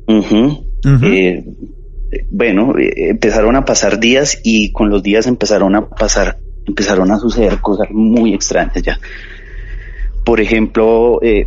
Ujú. 0.06 0.66
Eh, 1.02 1.44
eh, 2.12 2.26
bueno, 2.30 2.78
eh, 2.78 3.10
empezaron 3.10 3.56
a 3.56 3.64
pasar 3.64 3.98
días 3.98 4.38
y 4.44 4.70
con 4.72 4.90
los 4.90 5.02
días 5.02 5.26
empezaron 5.26 5.74
a 5.74 5.88
pasar, 5.88 6.38
empezaron 6.66 7.10
a 7.10 7.18
suceder 7.18 7.60
cosas 7.60 7.88
muy 7.90 8.34
extrañas 8.34 8.82
ya. 8.82 9.00
Por 10.24 10.40
ejemplo, 10.40 11.20
eh, 11.22 11.46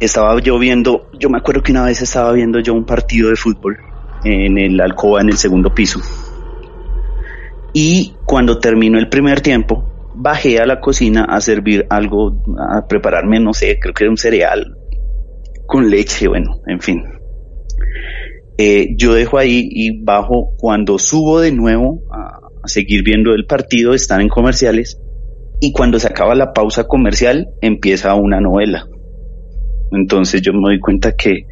estaba 0.00 0.40
yo 0.40 0.58
viendo, 0.58 1.08
yo 1.18 1.28
me 1.28 1.38
acuerdo 1.38 1.62
que 1.62 1.72
una 1.72 1.84
vez 1.84 2.00
estaba 2.00 2.32
viendo 2.32 2.58
yo 2.60 2.74
un 2.74 2.84
partido 2.84 3.28
de 3.28 3.36
fútbol 3.36 3.76
en 4.24 4.58
el 4.58 4.80
alcoba 4.80 5.20
en 5.20 5.28
el 5.28 5.36
segundo 5.36 5.72
piso. 5.74 6.00
Y 7.72 8.14
cuando 8.24 8.58
terminó 8.58 8.98
el 8.98 9.08
primer 9.08 9.40
tiempo, 9.42 10.10
bajé 10.14 10.58
a 10.58 10.66
la 10.66 10.80
cocina 10.80 11.24
a 11.24 11.40
servir 11.40 11.86
algo, 11.88 12.42
a 12.58 12.86
prepararme, 12.86 13.38
no 13.38 13.52
sé, 13.52 13.78
creo 13.78 13.94
que 13.94 14.04
era 14.04 14.10
un 14.10 14.16
cereal 14.16 14.76
con 15.66 15.88
leche, 15.88 16.26
bueno, 16.26 16.60
en 16.66 16.80
fin. 16.80 17.04
Eh, 18.58 18.88
yo 18.96 19.14
dejo 19.14 19.38
ahí 19.38 19.68
y 19.70 20.02
bajo. 20.02 20.54
Cuando 20.58 20.98
subo 20.98 21.40
de 21.40 21.52
nuevo 21.52 22.02
a, 22.12 22.40
a 22.62 22.68
seguir 22.68 23.04
viendo 23.04 23.32
el 23.32 23.46
partido, 23.46 23.94
están 23.94 24.20
en 24.20 24.28
comerciales. 24.28 24.98
Y 25.60 25.72
cuando 25.72 25.98
se 25.98 26.08
acaba 26.08 26.34
la 26.34 26.52
pausa 26.52 26.84
comercial, 26.84 27.48
empieza 27.60 28.14
una 28.14 28.40
novela. 28.40 28.86
Entonces 29.92 30.42
yo 30.42 30.52
me 30.52 30.60
doy 30.60 30.80
cuenta 30.80 31.12
que 31.12 31.46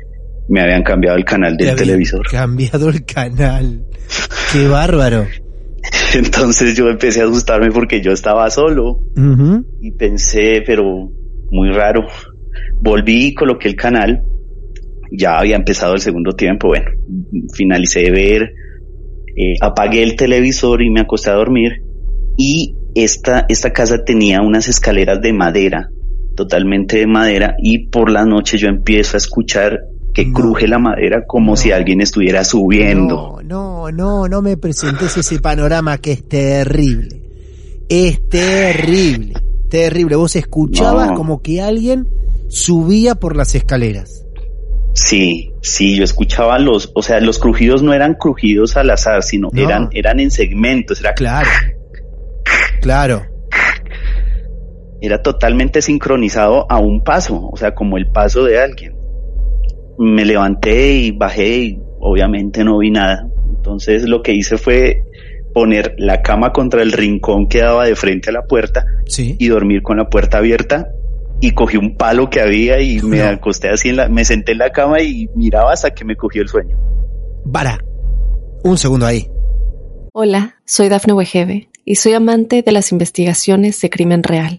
me 0.49 0.61
habían 0.61 0.83
cambiado 0.83 1.17
el 1.17 1.25
canal 1.25 1.57
del 1.57 1.75
televisor. 1.77 2.27
Cambiado 2.31 2.89
el 2.89 3.05
canal. 3.05 3.85
Qué 4.53 4.67
bárbaro. 4.67 5.27
Entonces 6.15 6.75
yo 6.75 6.89
empecé 6.89 7.21
a 7.21 7.25
asustarme 7.25 7.71
porque 7.71 8.01
yo 8.01 8.13
estaba 8.13 8.49
solo 8.51 9.01
y 9.81 9.93
pensé, 9.93 10.63
pero 10.67 11.11
muy 11.51 11.71
raro. 11.71 12.07
Volví 12.81 13.27
y 13.27 13.35
coloqué 13.35 13.69
el 13.69 13.77
canal. 13.77 14.23
Ya 15.11 15.39
había 15.39 15.57
empezado 15.57 15.95
el 15.95 16.01
segundo 16.01 16.33
tiempo. 16.33 16.69
Bueno, 16.69 16.91
finalicé 17.55 18.01
de 18.01 18.11
ver, 18.11 18.43
eh, 19.37 19.55
apagué 19.61 20.03
el 20.03 20.17
televisor 20.17 20.83
y 20.83 20.91
me 20.91 21.01
acosté 21.01 21.31
a 21.31 21.35
dormir. 21.35 21.83
Y 22.37 22.77
esta, 22.95 23.47
esta 23.49 23.73
casa 23.73 24.05
tenía 24.05 24.41
unas 24.41 24.69
escaleras 24.69 25.21
de 25.21 25.33
madera, 25.33 25.91
totalmente 26.39 26.99
de 26.99 27.07
madera. 27.09 27.57
Y 27.59 27.87
por 27.89 28.11
la 28.11 28.25
noche 28.25 28.57
yo 28.59 28.69
empiezo 28.69 29.17
a 29.17 29.19
escuchar 29.19 29.81
que 30.15 30.25
No. 30.25 30.33
cruje 30.35 30.69
la 30.69 30.79
madera 30.79 31.25
como 31.27 31.53
No. 31.53 31.57
si 31.57 31.73
alguien 31.73 32.01
estuviera 32.01 32.45
subiendo. 32.45 33.41
No, 33.43 33.43
no, 33.43 33.91
no, 33.91 34.29
no 34.29 34.41
me 34.43 34.57
presentes 34.57 35.17
ese 35.17 35.41
panorama 35.41 35.99
que 35.99 36.13
es 36.13 36.29
terrible. 36.29 37.21
Es 37.89 38.27
terrible, 38.29 39.35
terrible. 39.69 40.15
Vos 40.17 40.37
escuchabas 40.37 41.09
No. 41.09 41.15
como 41.15 41.43
que 41.43 41.61
alguien 41.61 42.09
subía 42.49 43.17
por 43.17 43.35
las 43.37 43.55
escaleras. 43.57 44.25
Sí, 44.95 45.53
sí, 45.63 45.97
yo 45.97 46.05
escuchaba 46.05 46.59
los, 46.59 46.91
o 46.95 47.03
sea, 47.03 47.21
los 47.21 47.39
crujidos 47.39 47.83
no 47.83 47.93
eran 47.95 48.15
crujidos 48.15 48.77
al 48.77 48.91
azar, 48.91 49.23
sino 49.23 49.49
No. 49.53 49.61
eran, 49.63 49.89
eran 49.93 50.21
en 50.21 50.31
segmentos, 50.31 51.01
era, 51.01 51.15
Claro, 51.15 51.49
claro. 52.81 53.23
Era 55.01 55.23
totalmente 55.23 55.83
sincronizado 55.83 56.67
a 56.71 56.79
un 56.79 57.03
paso, 57.03 57.49
o 57.53 57.57
sea, 57.57 57.75
como 57.75 57.97
el 57.97 58.09
paso 58.09 58.45
de 58.45 58.61
alguien. 58.61 58.97
Me 59.99 60.25
levanté 60.25 60.93
y 60.93 61.11
bajé 61.13 61.59
y 61.59 61.83
obviamente 62.01 62.65
no 62.65 62.79
vi 62.79 62.91
nada. 62.91 63.29
Entonces 63.57 64.09
lo 64.09 64.23
que 64.23 64.33
hice 64.33 64.57
fue 64.57 65.03
poner 65.55 65.95
la 65.99 66.23
cama 66.23 66.53
contra 66.53 66.83
el 66.83 66.93
rincón 66.93 67.49
que 67.49 67.61
daba 67.61 67.87
de 67.87 67.97
frente 67.97 68.31
a 68.31 68.33
la 68.33 68.43
puerta 68.43 68.85
Sí. 69.07 69.37
y 69.39 69.49
dormir 69.49 69.83
con 69.83 69.97
la 69.97 70.09
puerta 70.09 70.39
abierta 70.39 70.89
y 71.41 71.53
cogí 71.53 71.77
un 71.77 71.97
palo 71.97 72.29
que 72.31 72.41
había 72.41 72.81
y 72.81 73.01
me 73.01 73.23
acosté 73.23 73.69
así 73.69 73.89
en 73.89 73.97
la, 73.97 74.09
me 74.09 74.25
senté 74.25 74.53
en 74.53 74.59
la 74.59 74.71
cama 74.71 75.01
y 75.01 75.29
miraba 75.35 75.73
hasta 75.73 75.91
que 75.91 76.05
me 76.05 76.17
cogió 76.17 76.43
el 76.43 76.49
sueño. 76.49 76.77
Para. 77.51 77.79
Un 78.65 78.77
segundo 78.77 79.07
ahí. 79.07 79.27
Hola, 80.13 80.57
soy 80.65 80.89
Dafne 80.89 81.13
Wegebe 81.13 81.69
y 81.85 81.95
soy 81.95 82.13
amante 82.15 82.63
de 82.63 82.73
las 82.73 82.91
investigaciones 82.93 83.81
de 83.81 83.89
crimen 83.91 84.23
real. 84.23 84.59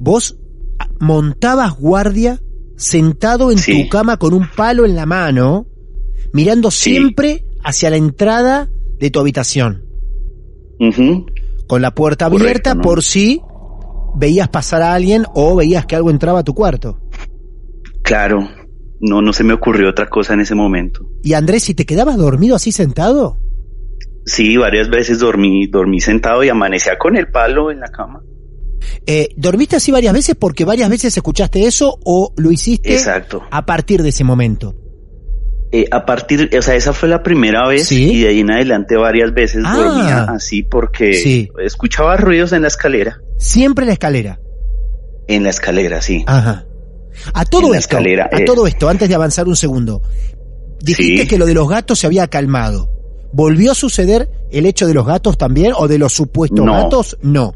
Vos 0.00 0.38
montabas 0.98 1.78
guardia 1.78 2.40
sentado 2.76 3.52
en 3.52 3.58
Sí. 3.58 3.82
tu 3.84 3.88
cama 3.90 4.16
con 4.16 4.32
un 4.32 4.48
palo 4.56 4.86
en 4.86 4.96
la 4.96 5.04
mano, 5.04 5.66
mirando 6.32 6.70
Sí. 6.70 6.90
siempre 6.90 7.44
hacia 7.62 7.90
la 7.90 7.96
entrada 7.96 8.70
de 8.98 9.10
tu 9.10 9.20
habitación, 9.20 9.84
con 11.66 11.82
la 11.82 11.94
puerta 11.94 12.26
Correcto, 12.30 12.44
abierta 12.46 12.74
¿no? 12.74 12.80
por 12.80 13.02
si 13.02 13.42
veías 14.16 14.48
pasar 14.48 14.80
a 14.82 14.94
alguien 14.94 15.24
o 15.34 15.54
veías 15.56 15.84
que 15.86 15.96
algo 15.96 16.10
entraba 16.10 16.40
a 16.40 16.44
tu 16.44 16.54
cuarto. 16.54 16.98
Claro, 18.02 18.48
no, 19.00 19.20
no 19.20 19.32
se 19.34 19.44
me 19.44 19.52
ocurrió 19.52 19.90
otra 19.90 20.08
cosa 20.08 20.32
en 20.34 20.40
ese 20.40 20.54
momento. 20.54 21.06
Y 21.22 21.34
Andrés, 21.34 21.62
si 21.64 21.74
te 21.74 21.84
quedabas 21.84 22.16
dormido 22.16 22.56
así 22.56 22.72
sentado, 22.72 23.36
Sí, 24.26 24.56
varias 24.58 24.88
veces 24.90 25.18
dormí, 25.18 25.66
dormí 25.66 25.98
sentado 26.00 26.44
y 26.44 26.48
amanecía 26.50 26.98
con 26.98 27.16
el 27.16 27.28
palo 27.30 27.70
en 27.70 27.80
la 27.80 27.88
cama. 27.88 28.22
Eh, 29.06 29.28
¿dormiste 29.36 29.76
así 29.76 29.90
varias 29.92 30.12
veces 30.14 30.34
porque 30.38 30.64
varias 30.64 30.88
veces 30.90 31.16
escuchaste 31.16 31.66
eso 31.66 31.98
o 32.04 32.32
lo 32.36 32.50
hiciste 32.50 32.92
Exacto. 32.92 33.42
a 33.50 33.64
partir 33.66 34.02
de 34.02 34.08
ese 34.10 34.24
momento? 34.24 34.74
Eh, 35.72 35.86
a 35.92 36.04
partir, 36.04 36.50
o 36.58 36.62
sea, 36.62 36.74
esa 36.74 36.92
fue 36.92 37.08
la 37.08 37.22
primera 37.22 37.66
vez 37.68 37.86
Sí. 37.86 38.10
y 38.12 38.20
de 38.22 38.28
ahí 38.28 38.40
en 38.40 38.50
adelante 38.50 38.96
varias 38.96 39.32
veces 39.32 39.62
Ah. 39.64 39.76
dormía 39.76 40.24
así 40.24 40.62
porque 40.64 41.14
Sí. 41.14 41.48
escuchaba 41.64 42.16
ruidos 42.16 42.52
en 42.52 42.62
la 42.62 42.68
escalera. 42.68 43.20
Siempre 43.38 43.84
en 43.84 43.88
la 43.88 43.92
escalera. 43.92 44.40
En 45.28 45.44
la 45.44 45.50
escalera, 45.50 46.02
sí. 46.02 46.24
Ajá. 46.26 46.66
A 47.34 47.44
todo 47.44 47.68
En 47.68 47.78
esto, 47.78 47.96
escalera, 47.96 48.28
a 48.32 48.40
eh. 48.40 48.44
todo 48.44 48.66
esto, 48.66 48.88
antes 48.88 49.08
de 49.08 49.14
avanzar 49.14 49.46
un 49.46 49.54
segundo, 49.54 50.02
dijiste 50.82 51.22
Sí. 51.22 51.28
que 51.28 51.38
lo 51.38 51.46
de 51.46 51.54
los 51.54 51.68
gatos 51.68 52.00
se 52.00 52.06
había 52.08 52.26
calmado. 52.26 52.90
¿Volvió 53.32 53.70
a 53.70 53.74
suceder 53.76 54.28
el 54.50 54.66
hecho 54.66 54.88
de 54.88 54.94
los 54.94 55.06
gatos 55.06 55.38
también 55.38 55.72
o 55.76 55.86
de 55.86 55.98
los 55.98 56.12
supuestos 56.12 56.66
No. 56.66 56.72
gatos? 56.72 57.16
No. 57.22 57.54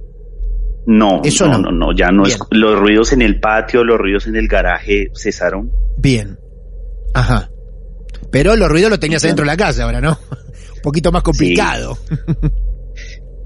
No, 0.87 1.23
Eso 1.25 1.47
no, 1.47 1.59
no. 1.59 1.71
no, 1.71 1.87
no, 1.87 1.97
ya 1.97 2.11
no 2.11 2.25
es, 2.26 2.38
los 2.50 2.79
ruidos 2.79 3.12
en 3.12 3.23
el 3.23 3.41
patio, 3.41 3.85
los 3.85 3.97
ruidos 3.99 4.26
en 4.26 4.37
el 4.37 4.49
garaje 4.49 5.09
cesaron. 5.14 5.71
Bien. 5.97 6.38
Ajá. 7.14 7.50
Pero 8.31 8.55
los 8.57 8.69
ruidos 8.69 8.91
los 8.91 9.00
tenías 9.00 9.23
Bien. 9.23 9.31
adentro 9.31 9.45
de 9.45 9.50
la 9.53 9.57
casa 9.57 9.85
ahora, 9.85 10.00
¿no? 10.00 10.11
Un 10.76 10.83
poquito 10.83 11.11
más 11.12 11.23
complicado. 11.23 11.97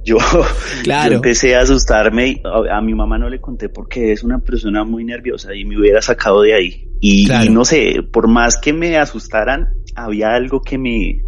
Yo, 0.05 0.17
Claro. 0.83 1.11
yo 1.11 1.17
empecé 1.17 1.55
a 1.55 1.61
asustarme 1.61 2.29
y 2.29 2.43
a, 2.45 2.79
a 2.79 2.81
mi 2.81 2.95
mamá 2.95 3.19
no 3.19 3.29
le 3.29 3.41
conté 3.41 3.69
porque 3.69 4.13
es 4.13 4.25
una 4.25 4.39
persona 4.39 4.85
muy 4.85 5.05
nerviosa 5.05 5.55
y 5.55 5.65
me 5.65 5.79
hubiera 5.79 6.01
sacado 6.03 6.43
de 6.43 6.55
ahí. 6.55 6.89
Y, 7.01 7.27
Claro. 7.27 7.45
y 7.45 7.51
no 7.51 7.65
sé, 7.65 7.97
por 8.13 8.27
más 8.29 8.57
que 8.57 8.73
me 8.73 8.97
asustaran, 8.97 9.69
había 9.95 10.31
algo 10.35 10.63
que 10.63 10.79
me, 10.79 11.23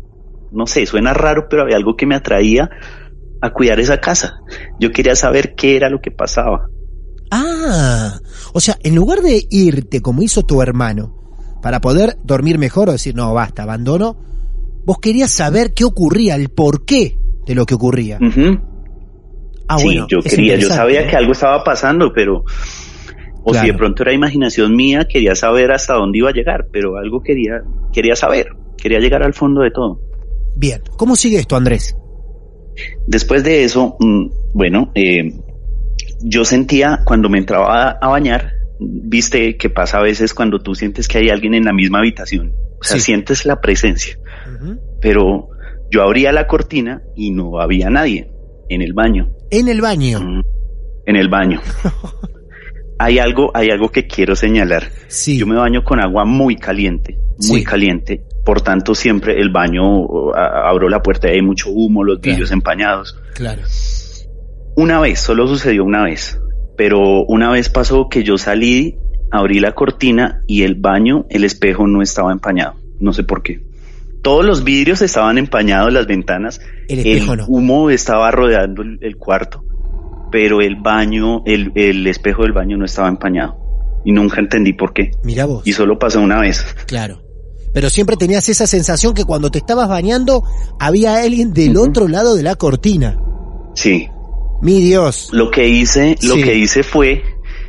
no 0.51 0.67
sé, 0.67 0.87
suena 0.87 1.13
raro, 1.13 1.47
pero 1.49 1.63
había 1.63 1.77
algo 1.77 1.95
que 1.97 2.07
me 2.07 2.15
atraía 2.17 2.71
a 3.41 3.51
cuidar 3.51 3.81
esa 3.81 3.99
casa. 3.99 4.41
Yo 4.79 4.91
quería 4.93 5.15
saber 5.15 5.55
qué 5.55 5.77
era 5.77 5.89
lo 5.89 6.01
que 6.01 6.11
pasaba. 6.11 6.69
Ah, 7.31 8.19
o 8.53 8.61
sea, 8.61 8.77
en 8.83 8.95
lugar 8.95 9.21
de 9.21 9.47
irte 9.51 10.01
como 10.01 10.23
hizo 10.23 10.43
tu 10.43 10.63
hermano, 10.63 11.17
para 11.63 11.81
poder 11.81 12.17
dormir 12.25 12.59
mejor 12.59 12.89
o 12.89 12.93
decir, 12.93 13.15
no, 13.15 13.33
basta, 13.33 13.63
abandono, 13.63 14.17
vos 14.85 14.99
querías 14.99 15.31
saber 15.31 15.73
qué 15.75 15.85
ocurría, 15.85 16.35
el 16.35 16.49
porqué 16.49 17.17
de 17.47 17.55
lo 17.55 17.67
que 17.67 17.75
ocurría. 17.75 18.19
Ah, 19.69 19.79
sí, 19.79 19.85
bueno, 19.85 20.07
yo 20.09 20.21
quería, 20.21 20.57
yo 20.57 20.69
sabía 20.69 21.03
¿eh? 21.03 21.07
que 21.07 21.17
algo 21.17 21.33
estaba 21.33 21.63
pasando, 21.63 22.13
pero 22.13 22.45
o 23.43 23.55
si 23.55 23.67
de 23.67 23.75
pronto 23.75 24.03
era 24.03 24.13
imaginación 24.13 24.75
mía, 24.75 25.07
quería 25.09 25.35
saber 25.35 25.73
hasta 25.73 25.95
dónde 25.95 26.19
iba 26.19 26.31
a 26.31 26.33
llegar, 26.33 26.67
pero 26.73 26.97
algo 26.97 27.23
quería, 27.23 27.63
quería 27.93 28.17
saber, 28.17 28.49
quería 28.77 28.99
llegar 28.99 29.23
al 29.23 29.33
fondo 29.33 29.63
de 29.63 29.71
todo. 29.71 30.01
Bien, 30.57 30.83
¿cómo 30.97 31.17
sigue 31.17 31.39
esto, 31.39 31.57
Andrés? 31.57 31.97
Después 33.07 33.45
de 33.45 33.65
eso, 33.65 33.97
mm, 33.99 34.27
bueno, 34.53 34.91
eh, 34.95 35.33
yo 36.23 36.45
sentía 36.45 37.01
cuando 37.05 37.29
me 37.29 37.39
entraba 37.39 37.99
a, 38.01 38.09
bañar, 38.09 38.53
viste 38.79 39.57
que 39.57 39.71
pasa 39.71 39.99
a 39.99 40.03
veces 40.03 40.35
cuando 40.35 40.59
tú 40.61 40.75
sientes 40.75 41.09
que 41.09 41.19
hay 41.19 41.29
alguien 41.29 41.55
en 41.55 41.65
la 41.65 41.73
misma 41.73 41.99
habitación, 41.99 42.53
o 42.81 42.85
sea, 42.85 42.97
Sí. 42.99 43.05
sientes 43.05 43.45
la 43.47 43.61
presencia, 43.61 44.19
pero 45.01 45.49
yo 45.91 46.03
abría 46.03 46.33
la 46.33 46.47
cortina 46.47 47.03
y 47.17 47.31
no 47.31 47.61
había 47.61 47.91
nadie 47.91 48.31
en 48.69 48.83
el 48.83 48.93
baño. 48.93 49.31
En 49.51 49.69
el 49.69 49.81
baño. 49.81 50.21
Mm, 50.21 50.43
En 51.07 51.17
el 51.17 51.29
baño. 51.29 51.61
hay 53.03 53.19
algo, 53.19 53.51
hay 53.55 53.71
algo 53.71 53.89
que 53.91 54.07
quiero 54.07 54.37
señalar. 54.37 54.85
Sí. 55.09 55.39
Yo 55.39 55.47
me 55.47 55.57
baño 55.57 55.83
con 55.83 56.01
agua 56.01 56.25
muy 56.27 56.57
caliente, 56.57 57.17
muy 57.49 57.61
Sí. 57.61 57.65
caliente. 57.65 58.23
Por 58.45 58.61
tanto, 58.61 58.95
siempre 58.95 59.41
el 59.41 59.51
baño, 59.51 60.33
a- 60.35 60.69
abro 60.69 60.89
la 60.89 61.01
puerta 61.03 61.29
y 61.29 61.37
hay 61.37 61.43
mucho 61.43 61.71
humo, 61.71 62.05
los 62.05 62.19
Claro. 62.19 62.33
vidrios 62.35 62.51
empañados. 62.53 63.19
Claro. 63.35 63.63
Una 64.77 65.01
vez, 65.01 65.21
solo 65.21 65.47
sucedió 65.47 65.85
una 65.85 66.05
vez. 66.05 66.39
Pero 66.77 67.25
una 67.27 67.51
vez 67.51 67.69
pasó 67.69 68.09
que 68.09 68.23
yo 68.23 68.39
salí, 68.39 68.97
abrí 69.31 69.61
la 69.61 69.73
cortina 69.73 70.43
y 70.47 70.63
el 70.63 70.75
baño, 70.75 71.27
el 71.31 71.45
espejo 71.45 71.87
no 71.87 72.03
estaba 72.03 72.33
empañado. 72.33 72.75
No 72.99 73.13
sé 73.13 73.23
por 73.25 73.43
qué. 73.43 73.61
Todos 74.23 74.45
los 74.45 74.65
vidrios 74.65 75.01
estaban 75.03 75.39
empañados, 75.39 75.93
las 75.93 76.07
ventanas. 76.07 76.61
El 76.89 76.99
espejo 76.99 77.37
no. 77.37 77.47
humo 77.49 77.91
estaba 77.91 78.31
rodeando 78.31 78.83
el, 78.83 78.99
el 79.01 79.17
cuarto, 79.17 79.63
pero 80.31 80.61
el 80.61 80.77
baño, 80.77 81.43
el, 81.47 81.73
el 81.75 82.07
espejo 82.07 82.43
del 82.43 82.53
baño 82.53 82.77
no 82.77 82.85
estaba 82.85 83.09
empañado. 83.09 83.57
Y 84.05 84.13
nunca 84.13 84.41
entendí 84.41 84.73
por 84.73 84.93
qué. 84.95 85.11
Mira 85.25 85.45
vos. 85.45 85.67
Y 85.67 85.73
solo 85.73 85.99
pasó 85.99 86.21
una 86.21 86.41
vez. 86.41 86.65
Claro. 86.87 87.21
Pero 87.75 87.91
siempre 87.91 88.17
tenías 88.17 88.49
esa 88.49 88.67
sensación 88.67 89.15
que 89.15 89.25
cuando 89.25 89.51
te 89.51 89.59
estabas 89.59 89.89
bañando 89.89 90.43
había 90.81 91.17
alguien 91.23 91.53
del 91.53 91.77
otro 91.77 92.09
lado 92.09 92.35
de 92.35 92.43
la 92.43 92.55
cortina. 92.57 93.19
Sí. 93.75 94.09
Mi 94.63 94.81
Dios. 94.81 95.29
Lo 95.33 95.51
que 95.51 95.69
hice, 95.69 96.17
lo 96.23 96.35
Sí. 96.35 96.43
que 96.43 96.55
hice 96.57 96.83
fue 96.83 97.23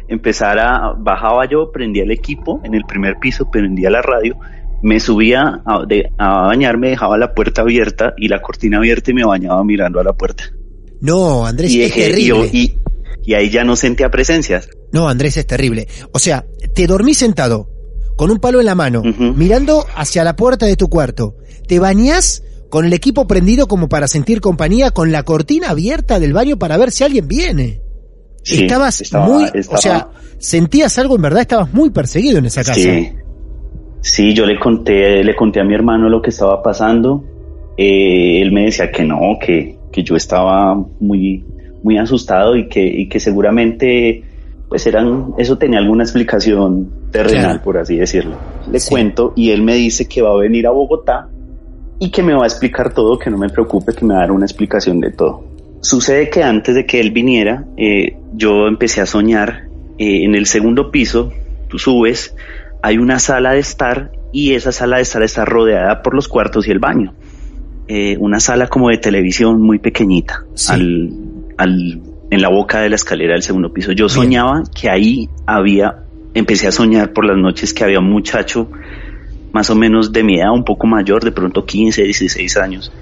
empezar 0.08 0.58
a, 0.60 0.94
bajaba 0.98 1.46
yo, 1.50 1.72
prendía 1.72 2.04
el 2.04 2.12
equipo 2.12 2.62
en 2.64 2.74
el 2.74 2.84
primer 2.86 3.18
piso, 3.20 3.50
prendía 3.52 3.90
la 3.90 4.02
radio, 4.02 4.36
me 4.82 5.00
subía 5.00 5.62
a, 5.66 5.86
de- 5.88 6.10
a 6.18 6.48
bañarme, 6.48 6.90
dejaba 6.90 7.18
la 7.18 7.34
puerta 7.34 7.62
abierta 7.62 8.14
y 8.18 8.28
la 8.28 8.42
cortina 8.42 8.78
abierta 8.78 9.12
y 9.12 9.14
me 9.14 9.24
bañaba 9.26 9.64
mirando 9.64 10.00
a 10.00 10.04
la 10.04 10.14
puerta. 10.14 10.46
No, 11.02 11.46
Andrés, 11.46 11.72
y, 11.72 11.82
es 11.84 11.94
terrible. 11.94 12.50
y, 12.54 12.76
y 13.24 13.34
ahí 13.34 13.50
ya 13.50 13.64
no 13.64 13.76
sentía 13.76 14.10
presencias. 14.10 14.70
No, 14.92 15.08
Andrés, 15.10 15.38
es 15.38 15.46
terrible. 15.48 15.88
O 16.14 16.20
sea, 16.20 16.46
te 16.74 16.86
dormís 16.88 17.18
sentado, 17.18 17.70
con 18.16 18.30
un 18.32 18.40
palo 18.40 18.60
en 18.60 18.66
la 18.68 18.76
mano, 18.76 19.02
mirando 19.36 19.86
hacia 19.96 20.24
la 20.24 20.36
puerta 20.36 20.66
de 20.66 20.76
tu 20.76 20.88
cuarto. 20.90 21.36
Te 21.68 21.80
bañás 21.80 22.44
con 22.70 22.86
el 22.86 22.94
equipo 22.94 23.28
prendido 23.28 23.68
como 23.68 23.90
para 23.90 24.08
sentir 24.08 24.40
compañía, 24.42 24.92
con 24.92 25.12
la 25.12 25.24
cortina 25.24 25.70
abierta 25.72 26.20
del 26.20 26.34
baño 26.34 26.58
para 26.58 26.78
ver 26.78 26.92
si 26.92 27.04
alguien 27.04 27.28
viene. 27.28 27.82
Sí, 28.44 28.64
estabas 28.64 29.02
estaba- 29.02 29.28
muy, 29.28 29.46
estaba- 29.54 29.78
o 29.78 29.82
sea, 29.82 30.10
sentías 30.40 30.98
algo 30.98 31.16
en 31.16 31.22
verdad, 31.22 31.42
estabas 31.42 31.74
muy 31.74 31.90
perseguido 31.92 32.38
en 32.40 32.46
esa 32.46 32.62
casa. 32.64 32.74
Sí. 32.76 33.12
Sí, 34.02 34.34
yo 34.34 34.46
le 34.46 34.58
conté, 34.60 35.24
le 35.24 35.36
conté 35.36 35.60
a 35.60 35.64
mi 35.64 35.76
hermano 35.76 36.10
lo 36.10 36.22
que 36.22 36.32
estaba 36.32 36.62
pasando. 36.64 37.24
Eh, 37.78 38.42
él 38.42 38.52
me 38.52 38.66
decía 38.66 38.92
que 38.92 39.04
no, 39.04 39.20
que, 39.40 39.78
que 39.92 40.04
yo 40.04 40.16
estaba 40.16 40.76
muy, 41.00 41.44
muy 41.84 41.98
asustado 41.98 42.56
y 42.56 42.68
que, 42.68 42.84
y 42.86 43.08
que 43.10 43.20
seguramente, 43.20 44.24
pues 44.70 44.86
eran, 44.88 45.34
eso 45.38 45.58
tenía 45.58 45.80
alguna 45.80 46.04
explicación 46.04 46.90
terrenal, 47.12 47.42
Claro. 47.44 47.62
por 47.64 47.78
así 47.78 47.98
decirlo. 47.98 48.36
Le 48.72 48.80
Sí. 48.80 48.90
cuento 48.90 49.34
y 49.36 49.52
él 49.52 49.62
me 49.64 49.76
dice 49.76 50.08
que 50.08 50.22
va 50.22 50.32
a 50.32 50.38
venir 50.38 50.66
a 50.68 50.72
Bogotá 50.72 51.28
y 52.00 52.10
que 52.10 52.24
me 52.24 52.34
va 52.34 52.44
a 52.44 52.48
explicar 52.48 52.94
todo, 52.94 53.20
que 53.20 53.30
no 53.30 53.38
me 53.38 53.50
preocupe, 53.50 53.94
que 53.94 54.06
me 54.06 54.14
va 54.14 54.20
a 54.20 54.24
dar 54.24 54.32
una 54.32 54.46
explicación 54.46 55.00
de 55.00 55.12
todo. 55.12 55.44
Sucede 55.82 56.30
que 56.30 56.44
antes 56.44 56.76
de 56.76 56.86
que 56.86 57.00
él 57.00 57.12
viniera, 57.12 57.66
eh, 57.78 58.16
yo 58.34 58.68
empecé 58.68 59.02
a 59.02 59.06
soñar 59.06 59.64
eh, 59.98 60.24
en 60.24 60.36
el 60.36 60.46
segundo 60.46 60.90
piso, 60.92 61.32
tú 61.68 61.78
subes, 61.80 62.36
hay 62.82 62.98
una 62.98 63.20
sala 63.20 63.54
de 63.54 63.60
estar 63.60 64.12
y 64.32 64.54
esa 64.54 64.72
sala 64.72 64.98
de 64.98 65.04
estar 65.04 65.22
está 65.24 65.44
rodeada 65.46 66.02
por 66.02 66.14
los 66.16 66.28
cuartos 66.28 66.68
y 66.68 66.72
el 66.72 66.80
baño. 66.80 67.14
Eh, 67.94 68.16
una 68.22 68.40
sala 68.40 68.68
como 68.68 68.88
de 68.88 68.98
televisión 69.00 69.62
muy 69.62 69.78
pequeñita 69.80 70.46
Sí. 70.54 70.72
al, 70.72 71.10
al- 71.58 72.02
en 72.30 72.42
la 72.42 72.48
boca 72.48 72.80
de 72.80 72.88
la 72.90 72.96
escalera 72.96 73.34
del 73.34 73.42
segundo 73.44 73.74
piso. 73.74 73.92
Yo 73.92 74.06
Bien. 74.06 74.10
soñaba 74.16 74.64
que 74.74 74.90
ahí 74.90 75.28
había, 75.46 75.98
empecé 76.34 76.68
a 76.68 76.72
soñar 76.72 77.12
por 77.12 77.26
las 77.26 77.36
noches 77.36 77.74
que 77.74 77.84
había 77.84 78.00
un 78.00 78.10
muchacho 78.10 78.70
más 79.52 79.70
o 79.70 79.76
menos 79.76 80.14
de 80.14 80.24
mi 80.24 80.40
edad, 80.40 80.54
un 80.54 80.64
poco 80.64 80.88
mayor, 80.88 81.22
de 81.26 81.34
pronto 81.34 81.66
15, 81.66 82.04
16 82.04 82.56
años, 82.56 82.94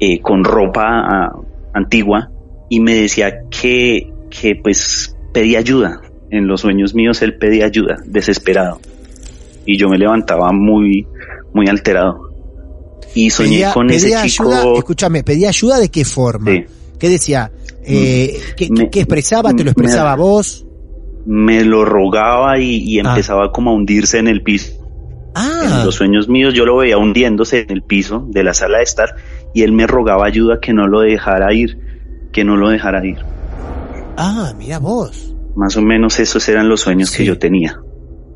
eh, 0.00 0.18
con 0.20 0.42
ropa 0.42 0.82
ah, 0.88 1.32
antigua 1.74 2.28
y 2.68 2.80
me 2.80 2.94
decía 2.96 3.42
que, 3.48 4.10
que 4.28 4.56
pues 4.60 5.16
pedía 5.32 5.60
ayuda. 5.60 6.00
En 6.30 6.48
los 6.48 6.62
sueños 6.62 6.96
míos 6.96 7.22
él 7.22 7.36
pedía 7.38 7.66
ayuda, 7.66 7.98
desesperado. 8.04 8.80
Y 9.64 9.78
yo 9.78 9.88
me 9.88 9.98
levantaba 9.98 10.50
muy, 10.50 11.06
muy 11.54 11.68
alterado. 11.68 12.25
Y 13.14 13.30
soñé 13.30 13.50
Pedía- 13.50 13.72
con 13.72 13.90
ese 13.90 14.14
chico. 14.28 14.76
escúchame, 14.78 15.22
pedía 15.24 15.48
ayuda 15.48 15.78
de 15.78 15.88
qué 15.88 16.04
forma. 16.04 16.50
Sí. 16.50 16.64
¿Qué 16.98 17.08
decía? 17.08 17.50
Eh, 17.84 18.38
¿qué, 18.56 18.68
Me- 18.70 18.90
qué 18.90 19.00
expresaba? 19.00 19.50
¿Te 19.52 19.58
lo 19.64 19.66
me- 19.66 19.70
expresaba 19.72 20.16
vos? 20.16 20.62
me 21.28 21.64
lo 21.64 21.84
rogaba 21.84 22.58
y, 22.60 22.76
y 22.84 22.98
Ah. 23.00 23.08
empezaba 23.08 23.50
como 23.50 23.70
a 23.70 23.74
hundirse 23.74 24.18
en 24.18 24.28
el 24.28 24.42
piso. 24.42 24.72
Ah, 25.34 25.62
En 25.80 25.84
los 25.84 25.94
sueños 25.96 26.28
míos 26.28 26.54
yo 26.54 26.64
lo 26.64 26.76
veía 26.76 26.98
hundiéndose 26.98 27.60
en 27.60 27.70
el 27.72 27.82
piso 27.82 28.24
de 28.30 28.42
la 28.44 28.54
sala 28.54 28.78
de 28.78 28.84
estar 28.84 29.16
y 29.52 29.62
él 29.62 29.72
me 29.72 29.86
rogaba 29.86 30.24
ayuda 30.26 30.60
que 30.60 30.72
no 30.72 30.86
lo 30.86 31.00
dejara 31.00 31.52
ir, 31.52 31.78
que 32.32 32.44
no 32.44 32.56
lo 32.56 32.68
dejara 32.70 33.04
ir. 33.04 33.16
ah, 34.16 34.54
mira 34.56 34.78
vos. 34.78 35.34
Más 35.56 35.76
o 35.76 35.82
menos 35.82 36.18
esos 36.20 36.48
eran 36.48 36.68
los 36.68 36.80
sueños 36.82 37.10
Sí. 37.10 37.18
que 37.18 37.24
yo 37.26 37.38
tenía. 37.38 37.80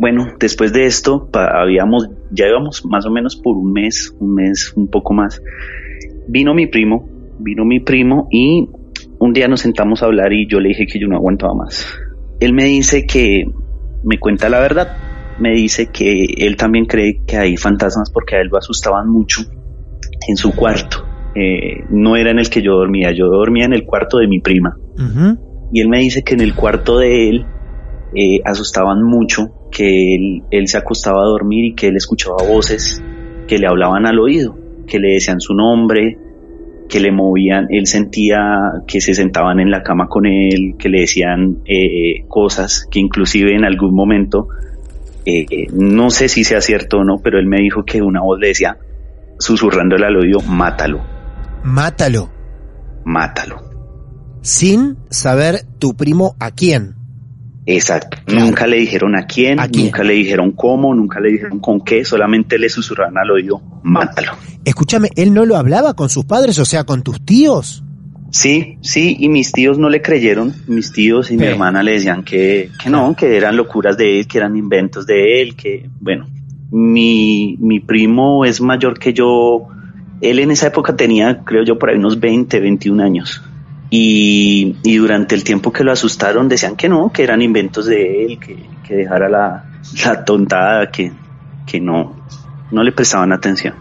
Bueno, 0.00 0.28
después 0.40 0.72
de 0.72 0.86
esto, 0.86 1.28
habíamos, 1.34 2.08
ya 2.30 2.48
íbamos 2.48 2.86
más 2.86 3.04
o 3.04 3.10
menos 3.10 3.36
por 3.36 3.58
un 3.58 3.70
mes, 3.70 4.16
un 4.18 4.34
mes, 4.34 4.72
un 4.74 4.88
poco 4.88 5.12
más. 5.12 5.42
Vino 6.26 6.54
mi 6.54 6.66
primo, 6.68 7.06
vino 7.38 7.66
mi 7.66 7.80
primo 7.80 8.26
y 8.30 8.66
un 9.18 9.34
día 9.34 9.46
nos 9.46 9.60
sentamos 9.60 10.02
a 10.02 10.06
hablar 10.06 10.32
y 10.32 10.48
yo 10.48 10.58
le 10.58 10.70
dije 10.70 10.86
que 10.86 10.98
yo 10.98 11.06
no 11.06 11.16
aguantaba 11.16 11.52
más. 11.52 11.86
Él 12.40 12.54
me 12.54 12.64
dice 12.64 13.04
que, 13.04 13.44
me 14.02 14.18
cuenta 14.18 14.48
la 14.48 14.60
verdad, 14.60 14.96
me 15.38 15.50
dice 15.50 15.88
que 15.88 16.24
él 16.38 16.56
también 16.56 16.86
cree 16.86 17.20
que 17.26 17.36
hay 17.36 17.58
fantasmas 17.58 18.10
porque 18.10 18.36
a 18.36 18.40
él 18.40 18.48
lo 18.50 18.56
asustaban 18.56 19.06
mucho 19.06 19.42
en 20.26 20.36
su 20.38 20.56
cuarto. 20.56 21.04
Eh, 21.34 21.84
no 21.90 22.16
era 22.16 22.30
en 22.30 22.38
el 22.38 22.48
que 22.48 22.62
yo 22.62 22.72
dormía, 22.72 23.12
yo 23.12 23.26
dormía 23.26 23.66
en 23.66 23.74
el 23.74 23.84
cuarto 23.84 24.16
de 24.16 24.28
mi 24.28 24.40
prima. 24.40 24.78
Y 25.70 25.82
él 25.82 25.90
me 25.90 25.98
dice 25.98 26.22
que 26.22 26.32
en 26.32 26.40
el 26.40 26.54
cuarto 26.54 26.96
de 26.96 27.28
él 27.28 27.44
eh, 28.14 28.40
asustaban 28.46 29.02
mucho, 29.02 29.59
que 29.70 30.14
él, 30.14 30.42
él 30.50 30.68
se 30.68 30.78
acostaba 30.78 31.20
a 31.20 31.26
dormir 31.26 31.64
y 31.64 31.74
que 31.74 31.88
él 31.88 31.96
escuchaba 31.96 32.36
voces 32.42 33.02
que 33.46 33.58
le 33.58 33.66
hablaban 33.66 34.06
al 34.06 34.18
oído, 34.18 34.56
que 34.86 34.98
le 34.98 35.14
decían 35.14 35.40
su 35.40 35.54
nombre, 35.54 36.18
que 36.88 37.00
le 37.00 37.12
movían, 37.12 37.66
él 37.70 37.86
sentía 37.86 38.38
que 38.86 39.00
se 39.00 39.14
sentaban 39.14 39.60
en 39.60 39.70
la 39.70 39.82
cama 39.82 40.08
con 40.08 40.26
él, 40.26 40.74
que 40.78 40.88
le 40.88 41.00
decían 41.02 41.58
eh, 41.64 42.24
cosas, 42.28 42.86
que 42.90 42.98
inclusive 42.98 43.54
en 43.54 43.64
algún 43.64 43.94
momento 43.94 44.48
eh, 45.24 45.46
eh, 45.50 45.66
no 45.72 46.10
sé 46.10 46.28
si 46.28 46.44
sea 46.44 46.60
cierto 46.60 46.98
o 46.98 47.04
no, 47.04 47.18
pero 47.22 47.38
él 47.38 47.46
me 47.46 47.58
dijo 47.58 47.84
que 47.84 48.02
una 48.02 48.22
voz 48.22 48.38
le 48.40 48.48
decía, 48.48 48.76
susurrándole 49.38 50.06
al 50.06 50.16
oído, 50.16 50.40
mátalo, 50.40 51.00
Mátalo. 51.62 52.30
mátalo. 53.04 53.56
Sin 54.40 54.96
saber 55.10 55.66
tu 55.78 55.94
primo 55.94 56.34
a 56.40 56.50
quién. 56.50 56.94
Exacto. 57.66 58.18
Claro. 58.24 58.46
Nunca 58.46 58.66
le 58.66 58.78
dijeron 58.78 59.16
a 59.16 59.26
quién, 59.26 59.60
¿A 59.60 59.68
quién? 59.68 59.86
nunca 59.86 60.02
le 60.02 60.14
dijeron 60.14 60.52
cómo, 60.52 60.94
nunca 60.94 61.20
le 61.20 61.32
dijeron 61.32 61.60
con 61.60 61.80
qué, 61.82 62.04
solamente 62.04 62.58
le 62.58 62.68
susurraron 62.68 63.18
al 63.18 63.30
oído, 63.30 63.60
mátalo. 63.82 64.32
Escúchame, 64.64 65.10
¿él 65.16 65.32
no 65.34 65.44
lo 65.44 65.56
hablaba 65.56 65.94
con 65.94 66.08
sus 66.08 66.24
padres, 66.24 66.58
o 66.58 66.64
sea, 66.64 66.84
con 66.84 67.02
tus 67.02 67.24
tíos? 67.24 67.84
Sí, 68.30 68.78
sí, 68.80 69.16
y 69.18 69.28
mis 69.28 69.50
tíos 69.52 69.78
no 69.78 69.88
le 69.88 70.02
creyeron, 70.02 70.54
mis 70.68 70.92
tíos 70.92 71.30
y 71.32 71.36
mi 71.36 71.44
hermana 71.44 71.82
le 71.82 71.92
decían 71.92 72.22
que, 72.22 72.70
que 72.82 72.88
no, 72.88 73.14
que 73.16 73.36
eran 73.36 73.56
locuras 73.56 73.96
de 73.96 74.20
él, 74.20 74.28
que 74.28 74.38
eran 74.38 74.56
inventos 74.56 75.04
de 75.04 75.42
él, 75.42 75.56
que, 75.56 75.90
bueno, 76.00 76.28
mi, 76.70 77.56
mi 77.58 77.80
primo 77.80 78.44
es 78.44 78.60
mayor 78.60 78.98
que 78.98 79.12
yo, 79.12 79.66
él 80.20 80.38
en 80.38 80.52
esa 80.52 80.68
época 80.68 80.94
tenía, 80.94 81.42
creo 81.44 81.64
yo, 81.64 81.76
por 81.76 81.90
ahí 81.90 81.96
unos 81.96 82.20
20, 82.20 82.60
21 82.60 83.02
años. 83.02 83.42
Y, 83.90 84.76
y 84.84 84.96
durante 84.98 85.34
el 85.34 85.42
tiempo 85.42 85.72
que 85.72 85.82
lo 85.82 85.90
asustaron 85.92 86.48
decían 86.48 86.76
que 86.76 86.88
no, 86.88 87.10
que 87.12 87.24
eran 87.24 87.42
inventos 87.42 87.86
de 87.86 88.24
él, 88.24 88.38
que, 88.38 88.56
que 88.86 88.94
dejara 88.94 89.28
la, 89.28 89.64
la 90.04 90.24
tontada, 90.24 90.90
que, 90.90 91.10
que 91.66 91.80
no, 91.80 92.16
no 92.70 92.82
le 92.84 92.92
prestaban 92.92 93.32
atención. 93.32 93.74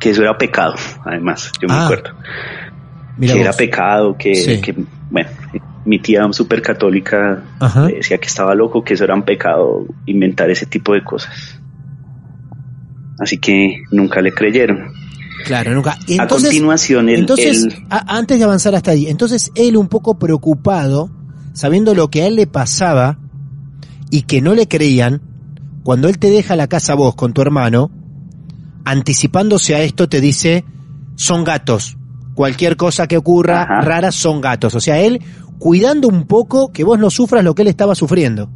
Que 0.00 0.10
eso 0.10 0.22
era 0.22 0.36
pecado, 0.36 0.74
además, 1.04 1.52
yo 1.60 1.68
me 1.68 1.74
Ah, 1.74 1.84
acuerdo 1.84 2.10
Mira 3.18 3.32
que 3.34 3.40
era 3.40 3.52
pecado, 3.52 4.16
que, 4.18 4.34
Sí. 4.34 4.60
que, 4.60 4.74
bueno, 5.10 5.30
mi 5.84 6.00
tía 6.00 6.26
súper 6.32 6.60
católica 6.60 7.42
Ajá. 7.60 7.86
decía 7.86 8.18
que 8.18 8.26
estaba 8.26 8.54
loco, 8.54 8.82
que 8.84 8.94
eso 8.94 9.04
era 9.04 9.14
un 9.14 9.22
pecado 9.22 9.86
inventar 10.06 10.50
ese 10.50 10.66
tipo 10.66 10.92
de 10.92 11.02
cosas. 11.04 11.60
Así 13.18 13.38
que 13.38 13.82
nunca 13.92 14.20
le 14.20 14.32
creyeron. 14.32 14.92
Claro, 15.46 15.74
nunca. 15.74 15.92
a 15.92 15.96
Entonces, 16.08 16.48
continuación, 16.50 17.08
entonces 17.08 17.68
a- 17.88 18.16
antes 18.18 18.36
de 18.38 18.44
avanzar 18.44 18.74
hasta 18.74 18.90
ahí, 18.90 19.06
entonces 19.06 19.52
él 19.54 19.76
un 19.76 19.86
poco 19.88 20.18
preocupado, 20.18 21.08
sabiendo 21.52 21.94
lo 21.94 22.10
que 22.10 22.22
a 22.22 22.26
él 22.26 22.34
le 22.34 22.46
pasaba 22.48 23.18
y 24.10 24.22
que 24.22 24.40
no 24.42 24.54
le 24.54 24.66
creían, 24.66 25.22
cuando 25.84 26.08
él 26.08 26.18
te 26.18 26.30
deja 26.30 26.56
la 26.56 26.66
casa 26.66 26.94
vos 26.94 27.14
con 27.14 27.32
tu 27.32 27.42
hermano, 27.42 27.92
anticipándose 28.84 29.74
a 29.74 29.82
esto 29.82 30.08
te 30.08 30.20
dice, 30.20 30.64
son 31.16 31.44
gatos. 31.44 31.96
Cualquier 32.34 32.76
cosa 32.76 33.06
que 33.06 33.16
ocurra 33.16 33.62
Ajá. 33.62 33.80
rara 33.82 34.12
son 34.12 34.40
gatos. 34.40 34.74
O 34.74 34.80
sea, 34.80 34.98
él 35.00 35.22
cuidando 35.58 36.08
un 36.08 36.26
poco 36.26 36.72
que 36.72 36.84
vos 36.84 36.98
no 36.98 37.08
sufras 37.10 37.42
lo 37.44 37.54
que 37.54 37.62
él 37.62 37.68
estaba 37.68 37.94
sufriendo. 37.94 38.50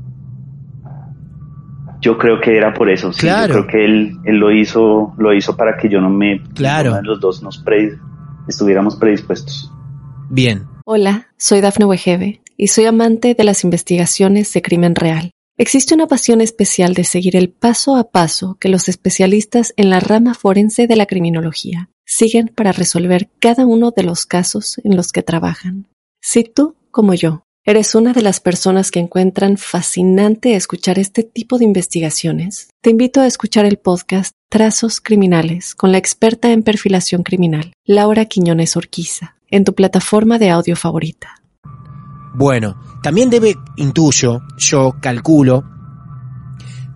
Yo 2.01 2.17
creo 2.19 2.41
que 2.41 2.57
era 2.57 2.73
por 2.75 2.91
eso. 2.91 3.13
sí, 3.13 3.21
Claro. 3.21 3.55
Yo 3.55 3.67
creo 3.67 3.67
que 3.67 3.85
él, 3.85 4.17
él 4.25 4.37
lo 4.37 4.51
hizo, 4.53 5.15
lo 5.19 5.35
hizo 5.35 5.57
para 5.57 5.77
que 5.77 5.89
yo 5.89 6.01
no 6.01 6.11
me, 6.11 6.43
Claro. 6.55 6.95
de 6.97 7.03
los 7.03 7.21
dos 7.21 7.43
nos 7.43 7.59
pre- 7.59 7.99
estuviéramos 8.49 8.97
predispuestos. 8.97 9.71
Bien. 10.31 10.67
Hola, 10.85 11.29
soy 11.37 11.61
Dafne 11.61 11.85
Wegebe 11.85 12.41
y 12.57 12.69
soy 12.69 12.87
amante 12.87 13.35
de 13.35 13.45
las 13.45 13.65
investigaciones 13.65 14.53
de 14.53 14.63
crimen 14.63 14.95
real. 14.95 15.31
Existe 15.59 15.95
una 15.95 16.07
pasión 16.07 16.41
especial 16.41 16.95
de 16.95 17.05
seguir 17.05 17.37
el 17.37 17.51
paso 17.51 17.97
a 17.97 18.11
paso 18.11 18.57
que 18.59 18.71
los 18.71 18.89
especialistas 18.89 19.75
en 19.77 19.91
la 19.91 20.01
rama 20.01 20.33
forense 20.35 20.87
de 20.87 20.97
la 20.97 21.05
criminología 21.07 21.91
siguen 22.07 22.51
para 22.55 22.73
resolver 22.73 23.29
cada 23.41 23.67
uno 23.67 23.91
de 23.95 24.03
los 24.03 24.25
casos 24.25 24.81
en 24.85 24.97
los 24.97 25.13
que 25.13 25.23
trabajan. 25.23 25.87
Si 26.23 26.45
tú, 26.45 26.77
como 26.91 27.13
yo, 27.15 27.45
eres 27.71 27.95
una 27.95 28.13
de 28.13 28.23
las 28.23 28.41
personas 28.41 28.91
que 28.91 28.99
encuentran 28.99 29.57
fascinante 29.57 30.57
escuchar 30.57 30.99
este 30.99 31.23
tipo 31.23 31.57
de 31.57 31.65
investigaciones, 31.65 32.71
te 32.81 32.91
invito 32.91 33.21
a 33.21 33.29
escuchar 33.29 33.65
el 33.65 33.79
podcast 33.79 34.35
Trazos 34.49 35.01
Criminales 35.01 35.77
con 35.77 35.93
la 35.93 35.99
experta 35.99 36.51
en 36.51 36.65
perfilación 36.65 37.23
criminal, 37.23 37.73
Laura 37.85 38.25
Quiñones 38.25 38.77
Orquiza, 38.77 39.37
en 39.53 39.65
tu 39.65 39.77
plataforma 39.77 40.41
de 40.41 40.51
audio 40.51 40.75
favorita. 40.75 41.37
Bueno, 42.35 42.81
también 43.05 43.31
debe, 43.31 43.55
intuyo, 43.77 44.41
yo 44.59 44.97
calculo, 45.01 45.63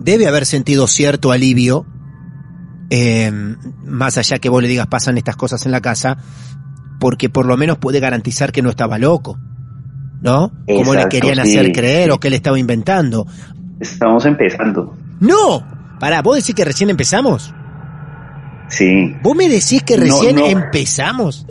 debe 0.01 0.27
haber 0.27 0.45
sentido 0.45 0.89
cierto 0.89 1.31
alivio, 1.31 1.87
eh, 2.91 3.31
más 3.85 4.19
allá 4.19 4.41
que 4.41 4.49
vos 4.49 4.61
le 4.61 4.69
digas 4.69 4.89
pasan 4.89 5.19
estas 5.19 5.37
cosas 5.37 5.67
en 5.67 5.73
la 5.73 5.81
casa, 5.81 6.19
porque 6.99 7.29
por 7.29 7.47
lo 7.47 7.57
menos 7.57 7.79
puede 7.79 8.01
garantizar 8.01 8.51
que 8.51 8.63
no 8.63 8.71
estaba 8.71 8.99
loco, 8.99 9.39
¿no? 10.25 10.51
Como 10.67 10.95
le 10.95 11.03
Exacto, 11.03 11.09
querían 11.11 11.47
sí, 11.47 11.59
hacer 11.59 11.73
creer 11.73 12.07
sí. 12.07 12.11
o 12.11 12.19
que 12.19 12.29
él 12.29 12.35
estaba 12.35 12.59
inventando. 12.59 13.27
Estamos 13.79 14.25
empezando. 14.25 14.97
¡No! 15.21 15.63
Pará, 16.01 16.23
¿vos 16.23 16.37
decís 16.37 16.55
que 16.55 16.65
recién 16.65 16.89
empezamos? 16.89 17.53
Sí. 18.69 19.15
¿Vos 19.23 19.37
me 19.37 19.51
decís 19.51 19.83
que 19.85 19.99
recién 19.99 20.37
no. 20.37 20.47
empezamos? 20.47 21.47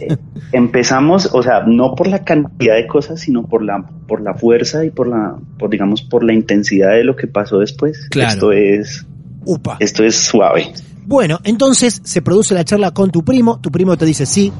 empezamos, 0.51 1.29
o 1.31 1.43
sea, 1.43 1.61
no 1.65 1.93
por 1.95 2.07
la 2.07 2.23
cantidad 2.23 2.75
de 2.75 2.87
cosas, 2.87 3.19
sino 3.21 3.43
por 3.43 3.63
la, 3.63 3.85
por 4.07 4.21
la 4.21 4.33
fuerza 4.33 4.83
y 4.83 4.89
por 4.89 5.07
la, 5.07 5.35
por 5.59 5.69
digamos, 5.69 6.01
por 6.01 6.23
la 6.23 6.33
intensidad 6.33 6.93
de 6.93 7.03
lo 7.03 7.15
que 7.15 7.27
pasó 7.27 7.59
después. 7.59 8.07
Claro. 8.09 8.31
Esto 8.33 8.51
es, 8.51 9.05
Upa. 9.45 9.77
esto 9.79 10.03
es 10.03 10.15
suave. 10.15 10.73
Bueno, 11.05 11.39
entonces 11.43 12.01
se 12.03 12.23
produce 12.23 12.55
la 12.55 12.63
charla 12.63 12.89
con 12.91 13.11
tu 13.11 13.23
primo, 13.23 13.59
tu 13.59 13.69
primo 13.69 13.97
te 13.97 14.05
dice 14.05 14.25
sí, 14.25 14.51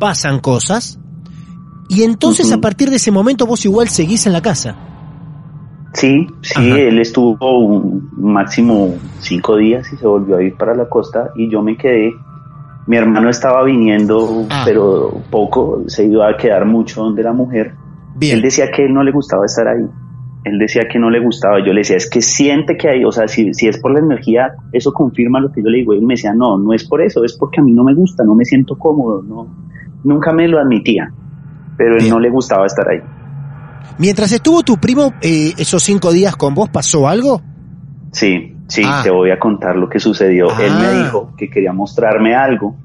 pasan 0.00 0.40
cosas, 0.40 0.98
y 1.90 2.04
entonces 2.04 2.50
a 2.52 2.58
partir 2.58 2.88
de 2.88 2.96
ese 2.96 3.10
momento 3.10 3.46
vos 3.46 3.64
igual 3.66 3.88
seguís 3.88 4.26
en 4.26 4.32
la 4.32 4.40
casa. 4.40 4.76
Sí, 5.92 6.26
sí, 6.40 6.54
Ajá. 6.56 6.78
él 6.78 7.00
estuvo 7.00 7.58
un 7.58 8.08
máximo 8.16 8.94
cinco 9.18 9.56
días 9.56 9.92
y 9.92 9.96
se 9.96 10.06
volvió 10.06 10.36
a 10.36 10.42
ir 10.42 10.54
para 10.56 10.72
la 10.74 10.88
costa 10.88 11.30
y 11.34 11.50
yo 11.50 11.62
me 11.62 11.76
quedé. 11.76 12.12
Mi 12.86 12.96
hermano 12.96 13.28
estaba 13.28 13.64
viniendo, 13.64 14.46
Ah. 14.50 14.62
pero 14.64 15.20
poco, 15.30 15.82
se 15.88 16.06
iba 16.06 16.28
a 16.28 16.36
quedar 16.36 16.64
mucho 16.64 17.02
donde 17.02 17.22
la 17.24 17.32
mujer. 17.32 17.74
Bien. 18.16 18.36
Él 18.36 18.42
decía 18.42 18.70
que 18.70 18.88
no 18.88 19.02
le 19.02 19.10
gustaba 19.10 19.44
estar 19.46 19.66
ahí. 19.66 19.84
Él 20.44 20.58
decía 20.58 20.82
que 20.90 20.98
no 20.98 21.10
le 21.10 21.20
gustaba. 21.20 21.58
Yo 21.58 21.72
le 21.72 21.80
decía, 21.80 21.96
es 21.96 22.08
que 22.08 22.22
siente 22.22 22.76
que 22.76 22.88
hay, 22.88 23.04
o 23.04 23.12
sea, 23.12 23.26
si, 23.28 23.52
si 23.52 23.66
es 23.68 23.78
por 23.78 23.92
la 23.92 23.98
energía, 24.00 24.52
eso 24.72 24.92
confirma 24.92 25.40
lo 25.40 25.50
que 25.52 25.60
yo 25.62 25.68
le 25.68 25.78
digo. 25.78 25.92
Él 25.92 26.02
me 26.02 26.14
decía, 26.14 26.32
no, 26.32 26.56
no 26.56 26.72
es 26.72 26.88
por 26.88 27.02
eso, 27.02 27.24
es 27.24 27.36
porque 27.36 27.60
a 27.60 27.64
mí 27.64 27.72
no 27.72 27.84
me 27.84 27.94
gusta, 27.94 28.24
no 28.24 28.34
me 28.34 28.44
siento 28.44 28.78
cómodo, 28.78 29.22
no. 29.22 29.46
Nunca 30.04 30.32
me 30.32 30.48
lo 30.48 30.58
admitía, 30.58 31.12
pero 31.80 31.94
él 31.94 32.00
Bien. 32.00 32.10
no 32.10 32.20
le 32.20 32.28
gustaba 32.28 32.66
estar 32.66 32.86
ahí. 32.90 33.00
Mientras 33.96 34.30
estuvo 34.32 34.62
tu 34.62 34.76
primo 34.76 35.14
eh, 35.22 35.54
esos 35.56 35.82
cinco 35.82 36.12
días 36.12 36.36
con 36.36 36.54
vos, 36.54 36.68
¿pasó 36.68 37.08
algo? 37.08 37.40
Sí, 38.12 38.54
sí, 38.68 38.82
Ah. 38.84 39.00
te 39.02 39.10
voy 39.10 39.30
a 39.30 39.38
contar 39.38 39.76
lo 39.76 39.88
que 39.88 39.98
sucedió. 39.98 40.48
Él 40.60 40.72
Ah. 40.74 40.78
me 40.92 41.02
dijo 41.04 41.32
que 41.38 41.48
quería 41.48 41.72
mostrarme 41.72 42.34
algo. 42.34 42.76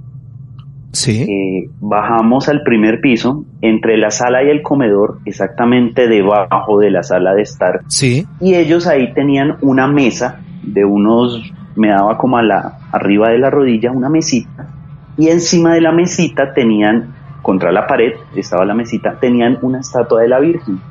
Sí. 0.94 1.24
Eh, 1.24 1.70
bajamos 1.82 2.48
al 2.48 2.62
primer 2.64 3.02
piso, 3.02 3.44
entre 3.60 3.98
la 3.98 4.12
sala 4.12 4.44
y 4.44 4.50
el 4.50 4.62
comedor, 4.62 5.20
exactamente 5.26 6.08
debajo 6.08 6.80
de 6.80 6.90
la 6.90 7.04
sala 7.04 7.34
de 7.34 7.42
estar. 7.42 7.82
Sí. 7.88 8.26
Y 8.40 8.56
ellos 8.56 8.88
ahí 8.88 9.14
tenían 9.14 9.58
una 9.62 9.88
mesa 9.88 10.40
de 10.64 10.86
unos, 10.86 11.52
me 11.76 11.90
daba 11.90 12.18
como 12.18 12.38
a 12.38 12.44
la, 12.44 12.80
arriba 12.94 13.28
de 13.30 13.40
la 13.40 13.50
rodilla, 13.50 13.92
una 13.92 14.08
mesita. 14.08 14.70
Y 15.18 15.28
encima 15.28 15.74
de 15.74 15.82
la 15.82 15.92
mesita 15.92 16.54
tenían, 16.54 17.14
contra 17.46 17.72
la 17.72 17.86
pared, 17.86 18.14
estaba 18.36 18.66
la 18.66 18.74
mesita, 18.74 19.20
tenían 19.20 19.60
una 19.62 19.82
estatua 19.82 20.22
de 20.22 20.30
la 20.30 20.40
Virgen, 20.40 20.82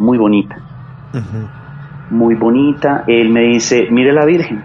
muy 0.00 0.18
bonita 0.18 0.56
muy 2.10 2.34
bonita. 2.34 3.04
Él 3.06 3.30
me 3.30 3.42
dice, 3.42 3.88
mire 3.90 4.12
la 4.12 4.24
Virgen. 4.24 4.62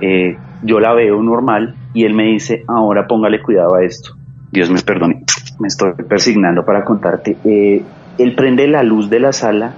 Eh, 0.00 0.36
yo 0.62 0.80
la 0.80 0.92
veo 0.94 1.22
normal 1.22 1.74
y 1.92 2.04
él 2.04 2.14
me 2.14 2.24
dice, 2.24 2.64
ahora 2.66 3.06
póngale 3.06 3.42
cuidado 3.42 3.76
a 3.76 3.84
esto. 3.84 4.14
Dios 4.50 4.70
me 4.70 4.80
perdone, 4.80 5.24
me 5.58 5.68
estoy 5.68 5.92
persignando 6.08 6.64
para 6.64 6.84
contarte. 6.84 7.36
Eh, 7.44 7.82
él 8.18 8.34
prende 8.34 8.66
la 8.68 8.82
luz 8.82 9.10
de 9.10 9.20
la 9.20 9.32
sala 9.32 9.74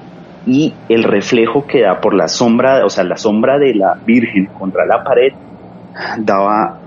y 0.46 0.74
el 0.88 1.02
reflejo 1.02 1.66
que 1.66 1.82
da 1.82 2.00
por 2.00 2.14
la 2.14 2.28
sombra, 2.28 2.84
o 2.84 2.90
sea, 2.90 3.04
la 3.04 3.16
sombra 3.16 3.58
de 3.58 3.74
la 3.74 3.98
Virgen 4.06 4.46
contra 4.46 4.86
la 4.86 5.02
pared, 5.02 5.32
daba, 6.18 6.78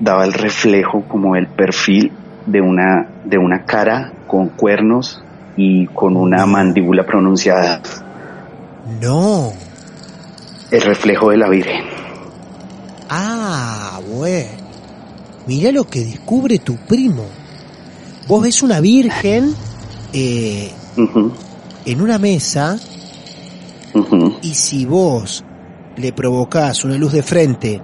daba 0.00 0.24
el 0.24 0.32
reflejo 0.32 1.02
como 1.06 1.36
el 1.36 1.46
perfil 1.46 2.12
de 2.46 2.60
una, 2.60 3.06
de 3.24 3.38
una 3.38 3.64
cara 3.64 4.12
con 4.26 4.48
cuernos 4.48 5.22
y 5.56 5.86
con 5.88 6.16
una 6.16 6.46
mandíbula 6.46 7.04
pronunciada 7.04 7.80
No. 9.00 9.52
el 10.70 10.80
reflejo 10.80 11.30
de 11.30 11.36
la 11.36 11.48
Virgen. 11.48 11.84
Ah, 13.10 14.00
bueno. 14.08 14.48
Mirá 15.46 15.72
lo 15.72 15.84
que 15.84 16.00
descubre 16.04 16.58
tu 16.58 16.76
primo. 16.76 17.24
Vos 18.28 18.42
ves 18.42 18.62
una 18.62 18.80
virgen 18.80 19.52
eh, 20.12 20.70
en 21.84 22.00
una 22.00 22.18
mesa 22.18 22.78
y 24.40 24.54
si 24.54 24.86
vos 24.86 25.44
le 25.96 26.12
provocás 26.12 26.84
una 26.84 26.96
luz 26.96 27.12
de 27.12 27.22
frente 27.22 27.82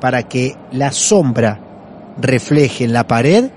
para 0.00 0.22
que 0.24 0.54
la 0.70 0.92
sombra 0.92 1.58
refleje 2.20 2.84
en 2.84 2.92
la 2.92 3.06
pared, 3.06 3.50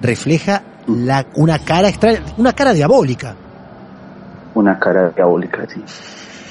refleja 0.00 0.62
la, 0.86 1.26
una 1.34 1.58
cara 1.58 1.88
extraña, 1.88 2.20
una 2.36 2.52
cara 2.52 2.72
diabólica. 2.72 3.34
Una 4.54 4.78
cara 4.78 5.10
diabólica, 5.10 5.66
sí. 5.72 5.80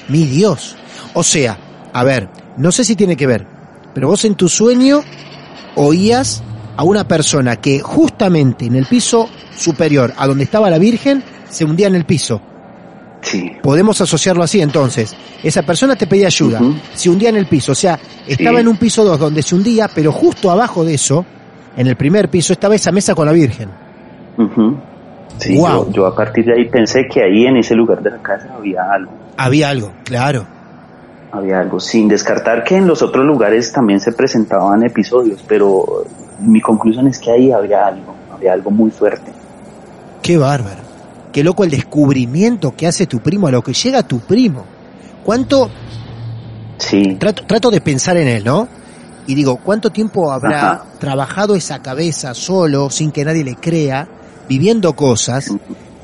Mi 0.09 0.25
Dios. 0.25 0.75
O 1.13 1.23
sea, 1.23 1.57
A 1.95 2.03
ver, 2.03 2.27
no 2.57 2.71
sé 2.71 2.83
si 2.83 2.95
tiene 2.95 3.15
que 3.15 3.27
ver, 3.27 3.45
pero 3.93 4.07
vos 4.07 4.25
en 4.25 4.33
tu 4.33 4.49
sueño 4.49 5.03
oías 5.75 6.41
a 6.75 6.83
una 6.83 7.07
persona 7.07 7.57
que 7.57 7.79
justamente 7.81 8.65
en 8.65 8.75
el 8.75 8.85
piso 8.87 9.29
superior, 9.55 10.11
a 10.17 10.25
donde 10.25 10.43
estaba 10.43 10.71
la 10.71 10.79
Virgen, 10.79 11.23
se 11.49 11.65
hundía 11.65 11.85
en 11.87 11.93
el 11.95 12.05
piso. 12.05 12.41
Sí. 13.21 13.51
Podemos 13.61 14.01
asociarlo 14.01 14.43
así 14.43 14.59
entonces. 14.59 15.15
Esa 15.43 15.61
persona 15.61 15.95
te 15.95 16.07
pedía 16.07 16.27
ayuda, 16.27 16.59
Ujú. 16.61 16.75
se 16.95 17.09
hundía 17.11 17.29
en 17.29 17.37
el 17.37 17.45
piso, 17.45 17.73
o 17.73 17.75
sea, 17.75 17.99
estaba 18.27 18.57
Sí. 18.57 18.61
en 18.61 18.67
un 18.67 18.77
piso 18.77 19.05
2 19.05 19.19
donde 19.19 19.43
se 19.43 19.53
hundía, 19.55 19.87
pero 19.93 20.11
justo 20.11 20.49
abajo 20.49 20.83
de 20.83 20.95
eso, 20.95 21.23
en 21.75 21.87
el 21.87 21.95
primer 21.95 22.29
piso, 22.29 22.53
estaba 22.53 22.75
esa 22.75 22.91
mesa 22.91 23.15
con 23.15 23.25
la 23.25 23.31
Virgen. 23.31 23.69
Sí, 25.37 25.57
yo, 25.57 25.91
yo 25.91 26.05
a 26.05 26.15
partir 26.15 26.45
de 26.45 26.53
ahí 26.53 26.69
pensé 26.69 27.07
que 27.07 27.23
ahí 27.23 27.45
en 27.45 27.57
ese 27.57 27.75
lugar 27.75 28.01
de 28.01 28.11
la 28.11 28.21
casa 28.21 28.49
había 28.55 28.83
algo. 28.91 29.11
Había 29.37 29.69
algo, 29.69 29.91
claro. 30.03 30.45
Había 31.31 31.59
algo, 31.59 31.79
sin 31.79 32.07
descartar 32.07 32.63
que 32.63 32.77
en 32.77 32.87
los 32.87 33.01
otros 33.01 33.25
lugares 33.25 33.71
también 33.71 33.99
se 33.99 34.11
presentaban 34.11 34.83
episodios, 34.83 35.43
pero 35.47 36.05
mi 36.39 36.61
conclusión 36.61 37.07
es 37.07 37.17
que 37.19 37.31
ahí 37.31 37.51
había 37.51 37.87
algo, 37.87 38.13
había 38.31 38.53
algo 38.53 38.69
muy 38.69 38.91
fuerte. 38.91 39.31
Qué 40.21 40.37
bárbaro. 40.37 40.83
Qué 41.31 41.43
loco 41.43 41.63
el 41.63 41.71
descubrimiento 41.71 42.75
que 42.75 42.85
hace 42.85 43.07
tu 43.07 43.19
primo, 43.19 43.47
a 43.47 43.51
lo 43.51 43.63
que 43.63 43.73
llega 43.73 44.03
tu 44.03 44.19
primo. 44.19 44.63
¿Cuánto, 45.23 45.71
Sí, 46.77 47.15
trato, 47.19 47.43
trato 47.45 47.71
de 47.71 47.81
pensar 47.81 48.17
en 48.17 48.27
él, 48.27 48.43
¿no? 48.43 48.67
Y 49.27 49.35
digo, 49.35 49.57
¿cuánto 49.57 49.89
tiempo 49.89 50.31
habrá 50.31 50.71
Ajá. 50.71 50.85
trabajado 50.99 51.55
esa 51.55 51.81
cabeza 51.81 52.33
solo, 52.33 52.89
sin 52.89 53.11
que 53.11 53.23
nadie 53.23 53.43
le 53.43 53.55
crea, 53.55 54.07
viviendo 54.49 54.93
cosas, 54.93 55.49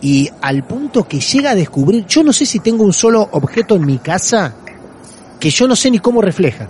y 0.01 0.29
al 0.41 0.63
punto 0.63 1.07
que 1.07 1.19
llega 1.19 1.51
a 1.51 1.55
descubrir, 1.55 2.05
yo 2.05 2.23
no 2.23 2.31
sé 2.31 2.45
si 2.45 2.59
tengo 2.59 2.83
un 2.83 2.93
solo 2.93 3.27
objeto 3.31 3.75
en 3.75 3.85
mi 3.85 3.97
casa 3.97 4.53
que 5.39 5.49
yo 5.49 5.67
no 5.67 5.75
sé 5.75 5.91
ni 5.91 5.99
cómo 5.99 6.21
refleja. 6.21 6.67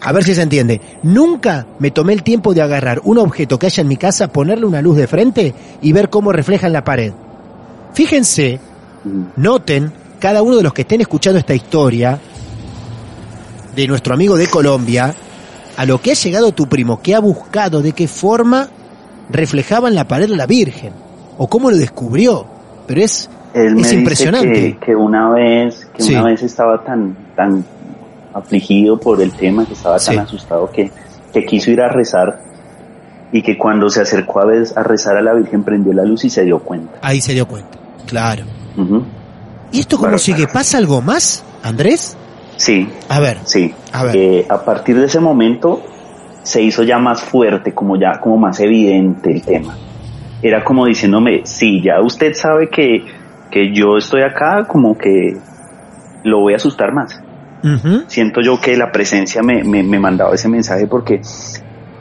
A 0.00 0.12
ver 0.12 0.24
si 0.24 0.34
se 0.34 0.42
entiende. 0.42 0.80
Nunca 1.02 1.66
me 1.78 1.90
tomé 1.90 2.12
el 2.12 2.22
tiempo 2.22 2.54
de 2.54 2.62
agarrar 2.62 3.00
un 3.04 3.18
objeto 3.18 3.58
que 3.58 3.66
haya 3.66 3.80
en 3.80 3.88
mi 3.88 3.96
casa, 3.96 4.28
ponerle 4.28 4.66
una 4.66 4.82
luz 4.82 4.96
de 4.96 5.06
frente 5.06 5.54
y 5.82 5.92
ver 5.92 6.10
cómo 6.10 6.32
refleja 6.32 6.66
en 6.66 6.72
la 6.74 6.84
pared. 6.84 7.12
Fíjense, 7.92 8.60
noten, 9.36 9.92
cada 10.18 10.42
uno 10.42 10.56
de 10.56 10.62
los 10.62 10.72
que 10.72 10.82
estén 10.82 11.00
escuchando 11.00 11.38
esta 11.38 11.54
historia 11.54 12.20
de 13.74 13.86
nuestro 13.86 14.14
amigo 14.14 14.36
de 14.36 14.46
Colombia, 14.46 15.14
a 15.76 15.84
lo 15.86 16.00
que 16.00 16.12
ha 16.12 16.14
llegado 16.14 16.52
tu 16.52 16.66
primo, 16.68 17.00
que 17.02 17.14
ha 17.14 17.20
buscado 17.20 17.82
de 17.82 17.92
qué 17.92 18.08
forma 18.08 18.68
reflejaba 19.30 19.88
en 19.88 19.94
la 19.94 20.06
pared 20.08 20.28
la 20.28 20.46
Virgen, 20.46 20.92
o 21.38 21.48
cómo 21.48 21.70
lo 21.70 21.76
descubrió. 21.76 22.46
Pero 22.86 23.00
es, 23.02 23.28
Él 23.54 23.74
me 23.74 23.82
es 23.82 23.88
dice 23.88 23.94
impresionante. 23.96 24.52
que, 24.52 24.78
que 24.78 24.96
una 24.96 25.30
vez, 25.30 25.86
que 25.94 26.02
Sí. 26.02 26.12
una 26.14 26.24
vez 26.24 26.42
estaba 26.42 26.82
tan, 26.84 27.16
tan 27.34 27.64
afligido 28.32 28.98
por 28.98 29.20
el 29.20 29.32
tema, 29.32 29.66
que 29.66 29.72
estaba 29.74 29.98
tan 29.98 30.14
Sí. 30.14 30.20
asustado 30.20 30.70
que, 30.70 30.90
que 31.32 31.44
quiso 31.44 31.70
ir 31.70 31.80
a 31.80 31.88
rezar 31.88 32.40
y 33.32 33.42
que 33.42 33.58
cuando 33.58 33.88
se 33.90 34.00
acercó 34.02 34.40
a, 34.40 34.82
rezar 34.84 35.16
a 35.16 35.22
la 35.22 35.34
Virgen 35.34 35.64
prendió 35.64 35.92
la 35.92 36.04
luz 36.04 36.24
y 36.24 36.30
se 36.30 36.44
dio 36.44 36.60
cuenta. 36.60 36.98
Ahí 37.02 37.20
se 37.20 37.32
dio 37.34 37.46
cuenta. 37.48 37.76
Claro. 38.06 38.44
¿Y 39.72 39.80
esto 39.80 39.96
cómo 39.96 40.08
Claro. 40.10 40.18
sigue? 40.18 40.46
¿Pasa 40.46 40.78
algo 40.78 41.02
más, 41.02 41.42
Andrés? 41.62 42.16
Sí, 42.56 42.88
A 43.08 43.20
ver, 43.20 43.38
sí. 43.44 43.74
A 43.92 44.04
ver. 44.04 44.16
Eh, 44.16 44.46
a 44.48 44.64
partir 44.64 44.98
de 44.98 45.06
ese 45.06 45.20
momento 45.20 45.82
se 46.42 46.62
hizo 46.62 46.82
ya 46.82 46.98
más 46.98 47.22
fuerte, 47.22 47.72
como 47.72 47.96
ya, 47.96 48.20
como 48.20 48.38
más 48.38 48.60
evidente 48.60 49.30
el 49.32 49.42
tema. 49.42 49.76
Era 50.42 50.64
como 50.64 50.86
diciéndome, 50.86 51.42
sí, 51.44 51.82
ya 51.82 52.00
usted 52.00 52.34
sabe 52.34 52.68
que, 52.68 53.04
que 53.50 53.74
yo 53.74 53.96
estoy 53.96 54.22
acá, 54.22 54.64
como 54.66 54.96
que 54.96 55.36
lo 56.24 56.40
voy 56.40 56.54
a 56.54 56.56
asustar 56.56 56.92
más. 56.92 57.20
Siento 58.06 58.42
yo 58.42 58.60
que 58.60 58.76
la 58.76 58.92
presencia 58.92 59.42
me, 59.42 59.64
me, 59.64 59.82
me 59.82 59.98
mandaba 59.98 60.32
ese 60.34 60.48
mensaje 60.48 60.86
porque 60.86 61.20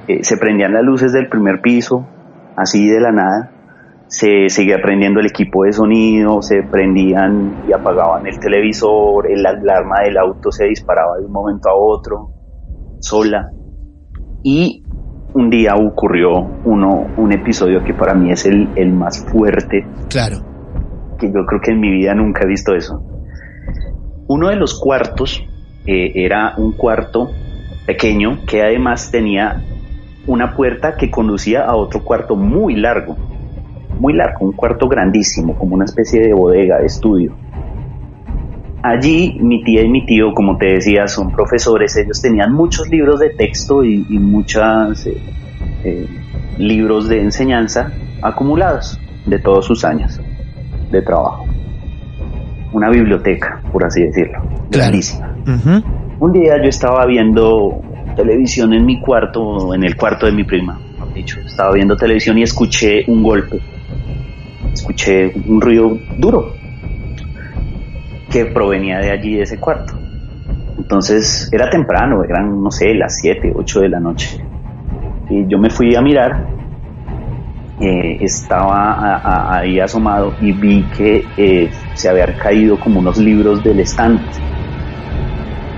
eh, 0.07 0.23
se 0.23 0.37
prendían 0.37 0.73
las 0.73 0.83
luces 0.83 1.11
del 1.11 1.27
primer 1.27 1.59
piso, 1.61 2.05
así 2.55 2.87
de 2.87 2.99
la 2.99 3.11
nada. 3.11 3.51
Se 4.07 4.49
seguía 4.49 4.77
prendiendo 4.81 5.19
el 5.19 5.25
equipo 5.25 5.63
de 5.63 5.73
sonido, 5.73 6.41
se 6.41 6.63
prendían 6.63 7.63
y 7.67 7.73
apagaban 7.73 8.27
el 8.27 8.39
televisor, 8.39 9.29
el 9.29 9.45
alarma 9.45 10.01
del 10.03 10.17
auto 10.17 10.51
se 10.51 10.65
disparaba 10.65 11.17
de 11.17 11.25
un 11.25 11.31
momento 11.31 11.69
a 11.69 11.75
otro, 11.75 12.29
sola. 12.99 13.49
Y 14.43 14.83
un 15.33 15.49
día 15.49 15.73
ocurrió 15.75 16.31
uno, 16.63 17.07
un 17.17 17.31
episodio 17.33 17.83
que 17.83 17.93
para 17.93 18.13
mí 18.13 18.31
es 18.31 18.45
el, 18.45 18.69
el 18.75 18.93
más 18.93 19.25
fuerte 19.25 19.85
claro. 20.09 20.37
que 21.19 21.27
yo 21.27 21.45
creo 21.45 21.59
que 21.61 21.71
en 21.71 21.79
mi 21.81 21.91
vida 21.91 22.13
nunca 22.13 22.43
he 22.43 22.47
visto 22.47 22.73
eso. 22.73 23.03
Uno 24.27 24.49
de 24.49 24.55
los 24.55 24.79
cuartos 24.79 25.43
eh, 25.85 26.11
era 26.15 26.53
un 26.57 26.71
cuarto 26.71 27.29
pequeño 27.85 28.45
que 28.47 28.61
además 28.61 29.11
tenía 29.11 29.61
una 30.25 30.55
puerta 30.55 30.95
que 30.95 31.11
conducía 31.11 31.65
a 31.65 31.75
otro 31.75 32.03
cuarto 32.03 32.35
muy 32.35 32.75
largo, 32.75 33.15
muy 33.99 34.13
largo, 34.13 34.45
un 34.45 34.53
cuarto 34.53 34.87
grandísimo, 34.87 35.57
como 35.57 35.75
una 35.75 35.85
especie 35.85 36.21
de 36.21 36.33
bodega, 36.33 36.79
de 36.79 36.85
estudio. 36.85 37.35
Allí 38.83 39.39
mi 39.41 39.63
tía 39.63 39.81
y 39.81 39.89
mi 39.89 40.05
tío, 40.05 40.33
como 40.33 40.57
te 40.57 40.67
decía, 40.73 41.07
son 41.07 41.31
profesores, 41.31 41.95
ellos 41.97 42.21
tenían 42.21 42.53
muchos 42.53 42.87
libros 42.89 43.19
de 43.19 43.29
texto 43.31 43.83
y, 43.83 44.05
y 44.09 44.19
muchos 44.19 45.07
libros 46.57 47.09
de 47.09 47.21
enseñanza 47.21 47.91
acumulados 48.21 48.99
de 49.25 49.39
todos 49.39 49.65
sus 49.65 49.83
años 49.83 50.19
de 50.91 51.01
trabajo. 51.01 51.47
Una 52.73 52.89
biblioteca, 52.89 53.61
por 53.71 53.85
así 53.85 54.03
decirlo, 54.03 54.39
grandísima. 54.69 55.35
Ujú. 55.47 55.83
Un 56.19 56.31
día 56.31 56.61
yo 56.61 56.69
estaba 56.69 57.05
viendo 57.05 57.81
televisión 58.15 58.73
en 58.73 58.85
mi 58.85 58.99
cuarto, 59.01 59.73
en 59.73 59.83
el 59.83 59.95
cuarto 59.95 60.25
de 60.25 60.31
mi 60.31 60.43
prima, 60.43 60.79
dicho, 61.15 61.39
estaba 61.39 61.73
viendo 61.73 61.95
televisión 61.95 62.37
y 62.37 62.43
escuché 62.43 63.05
un 63.07 63.23
golpe. 63.23 63.59
Escuché 64.85 65.33
un 65.45 65.59
ruido 65.59 66.09
duro 66.15 66.59
que 68.29 68.45
provenía 68.45 68.99
de 68.99 69.09
allí, 69.09 69.35
de 69.35 69.41
ese 69.41 69.59
cuarto. 69.59 69.93
Entonces 70.77 71.49
era 71.51 71.69
temprano, 71.69 72.23
eran, 72.23 72.61
no 72.61 72.69
sé, 72.69 72.93
las 72.93 73.17
7, 73.17 73.51
8 73.55 73.81
de 73.81 73.89
la 73.89 73.99
noche. 73.99 74.27
Y 75.29 75.49
yo 75.49 75.59
me 75.59 75.71
fui 75.71 75.95
a 75.95 76.01
mirar, 76.01 76.51
eh, 77.79 78.17
estaba 78.21 78.93
a- 78.93 79.57
ahí 79.59 79.79
asomado 79.79 80.37
y 80.39 80.53
vi 80.57 80.89
que 80.89 81.33
eh, 81.37 81.69
se 81.93 82.09
habían 82.09 82.35
caído 82.41 82.79
como 82.79 82.99
unos 82.99 83.17
libros 83.17 83.61
del 83.63 83.79
estante 83.81 84.39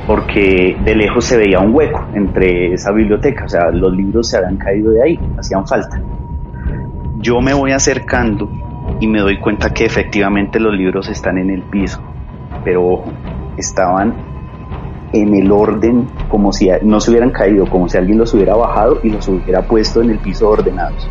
porque 0.06 0.78
de 0.80 0.96
lejos 0.96 1.26
se 1.26 1.38
veía 1.38 1.60
un 1.60 1.74
hueco 1.76 2.10
entre 2.14 2.74
esa 2.74 2.92
biblioteca, 2.94 3.46
o 3.46 3.50
sea, 3.50 3.70
los 3.72 3.92
libros 3.94 4.30
se 4.30 4.38
habían 4.38 4.58
caído 4.58 4.92
de 4.92 5.04
ahí, 5.04 5.26
hacían 5.36 5.66
falta. 5.68 5.98
Yo 7.12 7.42
me 7.42 7.54
voy 7.54 7.72
acercando 7.74 8.50
y 9.00 9.08
me 9.08 9.20
doy 9.20 9.40
cuenta 9.40 9.72
que 9.74 9.86
efectivamente 9.86 10.60
los 10.60 10.74
libros 10.74 11.08
están 11.10 11.38
en 11.38 11.50
el 11.50 11.64
piso, 11.64 12.02
pero 12.64 12.86
ojo, 12.86 13.12
estaban 13.58 14.14
en 15.14 15.34
el 15.36 15.52
orden 15.52 16.08
como 16.30 16.52
si 16.52 16.70
no 16.82 17.00
se 17.00 17.12
hubieran 17.12 17.30
caído, 17.32 17.66
como 17.70 17.88
si 17.88 17.98
alguien 17.98 18.18
los 18.18 18.34
hubiera 18.34 18.56
bajado 18.56 19.00
y 19.04 19.10
los 19.10 19.28
hubiera 19.28 19.62
puesto 19.62 20.02
en 20.02 20.10
el 20.12 20.20
piso 20.20 20.50
ordenados. 20.50 21.08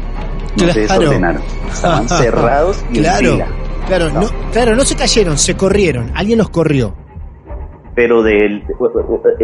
No 0.61 0.69
se 0.69 0.81
desordenaron, 0.81 1.43
estaban 1.71 2.09
cerrados 2.09 2.85
y 2.93 2.99
en 2.99 3.03
Claro, 3.05 3.33
fila. 3.33 3.47
claro, 3.87 4.11
no, 4.11 4.21
claro, 4.53 4.75
no 4.77 4.83
se 4.83 4.97
cayeron, 4.97 5.39
se 5.39 5.57
corrieron, 5.57 6.11
alguien 6.15 6.39
los 6.39 6.49
corrió. 6.51 6.95
pero 7.95 8.23
del 8.23 8.63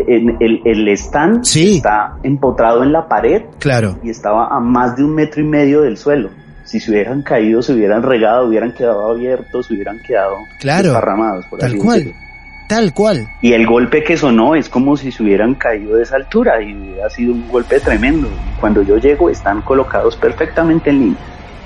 el, 0.07 0.37
el, 0.41 0.61
el 0.67 0.89
stand 0.89 1.45
Sí. 1.45 1.77
está 1.77 2.17
empotrado 2.23 2.83
en 2.83 2.93
la 2.93 3.09
pared 3.09 3.43
Claro, 3.59 3.97
y 4.03 4.11
estaba 4.11 4.49
a 4.55 4.61
más 4.61 4.97
de 4.97 5.05
un 5.05 5.15
metro 5.15 5.41
y 5.43 5.47
medio 5.47 5.81
del 5.83 5.97
suelo. 5.97 6.29
Si 6.65 6.79
se 6.81 6.91
hubieran 6.91 7.23
caído, 7.23 7.61
se 7.63 7.73
hubieran 7.75 8.03
regado, 8.03 8.47
hubieran 8.47 8.73
quedado 8.73 9.11
abiertos, 9.11 9.67
se 9.67 9.75
hubieran 9.75 9.99
quedado 10.01 10.37
Claro. 10.61 10.85
desparramados. 10.91 11.47
Por 11.47 11.59
tal 11.59 11.71
así 11.71 11.79
cual, 11.79 11.99
decirlo. 11.99 12.21
tal 12.69 12.95
cual. 12.95 13.29
Y 13.41 13.53
el 13.53 13.67
golpe 13.67 14.03
que 14.05 14.17
sonó 14.17 14.55
es 14.55 14.69
como 14.69 14.97
si 14.97 15.11
se 15.11 15.23
hubieran 15.23 15.55
caído 15.57 15.97
de 15.97 16.05
esa 16.05 16.17
altura 16.17 16.63
y 16.63 16.73
hubiera 16.75 17.11
sido 17.11 17.33
un 17.35 17.49
golpe 17.49 17.81
tremendo. 17.81 18.29
Cuando 18.61 18.83
yo 18.83 18.97
llego 18.99 19.29
están 19.29 19.61
colocados 19.63 20.17
perfectamente 20.17 20.91
en 20.91 20.99
línea, 21.01 21.21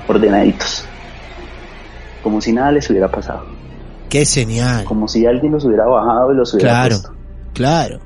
ordenaditos. 0.07 0.85
Como 2.23 2.41
si 2.41 2.51
nada 2.51 2.71
les 2.71 2.89
hubiera 2.89 3.07
pasado. 3.09 3.45
Qué 4.09 4.25
señal. 4.25 4.83
Como 4.85 5.07
si 5.07 5.25
alguien 5.25 5.51
los 5.53 5.63
hubiera 5.65 5.85
bajado 5.85 6.33
y 6.33 6.35
los 6.37 6.53
hubiera 6.53 6.69
Claro, 6.71 6.89
puesto. 6.95 7.13
claro. 7.53 7.99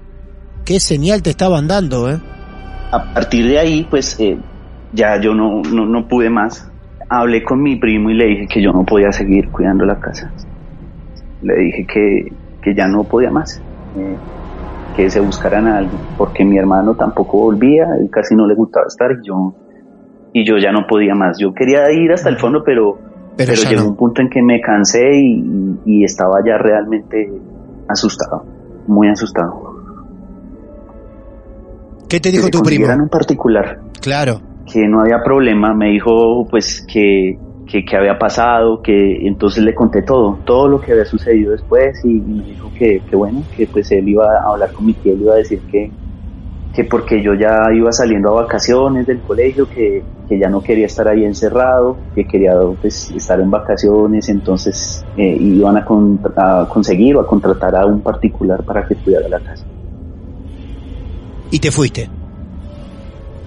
Qué 0.65 0.79
señal 0.79 1.23
te 1.23 1.31
estaban 1.31 1.67
dando, 1.67 2.09
¿eh? 2.11 2.19
a 2.91 3.13
partir 3.13 3.47
de 3.47 3.57
ahí, 3.57 3.87
pues 3.89 4.19
eh, 4.19 4.37
ya 4.91 5.19
yo 5.21 5.33
no, 5.33 5.61
no, 5.61 5.85
no 5.85 6.07
pude 6.09 6.29
más. 6.29 6.67
Hablé 7.13 7.43
con 7.43 7.61
mi 7.61 7.75
primo 7.75 8.09
y 8.09 8.13
le 8.13 8.25
dije 8.25 8.47
que 8.47 8.61
yo 8.61 8.71
no 8.71 8.85
podía 8.85 9.11
seguir 9.11 9.49
cuidando 9.49 9.85
la 9.85 9.99
casa. 9.99 10.31
Le 11.41 11.55
dije 11.57 11.85
que, 11.85 12.31
que 12.61 12.73
ya 12.73 12.87
no 12.87 13.03
podía 13.03 13.29
más, 13.29 13.61
eh, 13.97 14.15
que 14.95 15.09
se 15.09 15.19
buscaran 15.19 15.67
a 15.67 15.79
alguien, 15.79 15.99
porque 16.17 16.45
mi 16.45 16.57
hermano 16.57 16.95
tampoco 16.95 17.39
volvía, 17.39 17.83
él 17.99 18.09
casi 18.09 18.33
no 18.33 18.47
le 18.47 18.55
gustaba 18.55 18.85
estar 18.87 19.11
y 19.11 19.27
yo, 19.27 19.53
y 20.31 20.45
yo 20.45 20.55
ya 20.57 20.71
no 20.71 20.87
podía 20.87 21.13
más. 21.13 21.37
Yo 21.37 21.53
quería 21.53 21.91
ir 21.91 22.13
hasta 22.13 22.29
el 22.29 22.37
fondo, 22.37 22.63
pero, 22.63 22.97
Pero, 23.35 23.55
llegó 23.55 23.81
no. 23.81 23.89
un 23.89 23.95
punto 23.97 24.21
en 24.21 24.29
que 24.29 24.41
me 24.41 24.61
cansé 24.61 25.11
y, 25.13 25.43
y 25.85 26.03
estaba 26.05 26.39
ya 26.45 26.57
realmente 26.57 27.29
asustado, 27.89 28.45
muy 28.87 29.09
asustado. 29.09 29.69
¿Qué 32.07 32.21
te 32.21 32.31
dijo 32.31 32.47
tu 32.49 32.61
primo? 32.61 32.85
un 32.87 33.09
particular. 33.09 33.81
Claro. 34.01 34.50
Que 34.65 34.87
no 34.87 35.01
había 35.01 35.23
problema, 35.23 35.73
me 35.73 35.89
dijo 35.89 36.47
pues 36.49 36.85
que, 36.87 37.41
que, 37.65 37.83
que 37.83 37.97
había 37.97 38.17
pasado, 38.17 38.81
que 38.81 39.27
entonces 39.27 39.63
le 39.63 39.73
conté 39.73 40.01
todo, 40.03 40.43
todo 40.45 40.67
lo 40.67 40.79
que 40.79 40.91
había 40.91 41.05
sucedido 41.05 41.51
después 41.51 41.99
y, 42.03 42.21
me 42.21 42.45
dijo 42.45 42.71
que, 42.73 43.03
que 43.05 43.15
bueno, 43.15 43.47
que 43.51 43.67
pues 43.67 43.91
él 43.91 44.07
iba 44.09 44.25
a 44.25 44.51
hablar 44.51 44.71
con 44.73 44.85
mi 44.85 44.95
tía, 44.95 45.13
le 45.13 45.23
iba 45.23 45.33
a 45.33 45.37
decir 45.37 45.63
que, 45.67 45.95
que 46.71 46.85
porque 46.85 47.21
yo 47.23 47.33
ya 47.33 47.73
iba 47.73 47.91
saliendo 47.91 48.29
a 48.31 48.43
vacaciones 48.43 49.05
del 49.05 49.21
colegio, 49.21 49.67
que, 49.67 50.07
que 50.27 50.39
ya 50.39 50.49
no 50.49 50.61
quería 50.61 50.85
estar 50.85 51.07
ahí 51.07 51.23
encerrado, 51.25 52.05
que 52.13 52.25
quería 52.25 52.53
pues 52.79 53.11
estar 53.11 53.39
en 53.41 53.49
vacaciones, 53.51 54.29
entonces 54.29 55.05
eh, 55.15 55.35
iban 55.39 55.77
a, 55.77 55.85
con- 55.85 56.19
a 56.37 56.67
conseguir 56.69 57.17
o 57.17 57.21
a 57.21 57.27
contratar 57.27 57.75
a 57.75 57.85
un 57.85 58.01
particular 58.01 58.63
para 58.65 58.85
que 58.87 58.95
cuidara 58.95 59.27
la 59.29 59.39
casa. 59.39 59.65
Y 61.49 61.59
te 61.59 61.69
fuiste. 61.71 62.09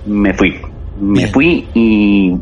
me 0.04 0.34
fui. 0.34 0.60
Me 1.00 1.20
Bien. 1.20 1.32
fui 1.32 1.66
y 1.74 2.36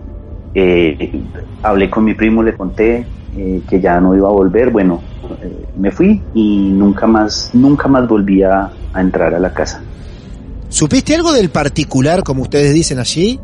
eh, 0.54 1.22
hablé 1.62 1.88
con 1.88 2.04
mi 2.04 2.14
primo, 2.14 2.42
le 2.42 2.54
conté 2.54 3.06
eh, 3.36 3.62
que 3.68 3.80
ya 3.80 4.00
no 4.00 4.14
iba 4.14 4.28
a 4.28 4.32
volver. 4.32 4.70
Bueno, 4.70 5.00
eh, 5.42 5.64
me 5.78 5.90
fui 5.90 6.20
y 6.34 6.70
nunca 6.70 7.06
más, 7.06 7.50
nunca 7.54 7.88
más 7.88 8.06
volví 8.06 8.42
a, 8.42 8.70
a 8.92 9.00
entrar 9.00 9.34
a 9.34 9.38
la 9.38 9.52
casa. 9.54 9.82
¿Supiste 10.68 11.14
algo 11.14 11.32
del 11.32 11.50
particular, 11.50 12.22
como 12.22 12.42
ustedes 12.42 12.72
dicen 12.74 12.98
allí? 12.98 13.38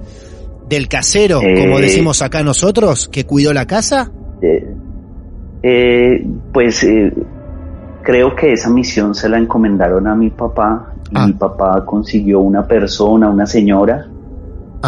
¿Del 0.68 0.88
casero, 0.88 1.40
como 1.40 1.78
Eh. 1.78 1.82
decimos 1.82 2.20
acá 2.20 2.42
nosotros, 2.42 3.08
que 3.08 3.24
cuidó 3.24 3.52
la 3.54 3.66
casa? 3.66 4.10
Pues 6.52 6.84
eh, 6.84 7.12
creo 8.02 8.34
que 8.36 8.52
esa 8.52 8.70
misión 8.70 9.14
se 9.14 9.28
la 9.28 9.38
encomendaron 9.38 10.06
a 10.06 10.14
mi 10.14 10.30
papá 10.30 10.92
y 11.10 11.14
Ah. 11.14 11.26
mi 11.26 11.32
papá 11.32 11.84
consiguió 11.84 12.40
una 12.40 12.66
persona, 12.66 13.30
una 13.30 13.46
señora 13.46 14.06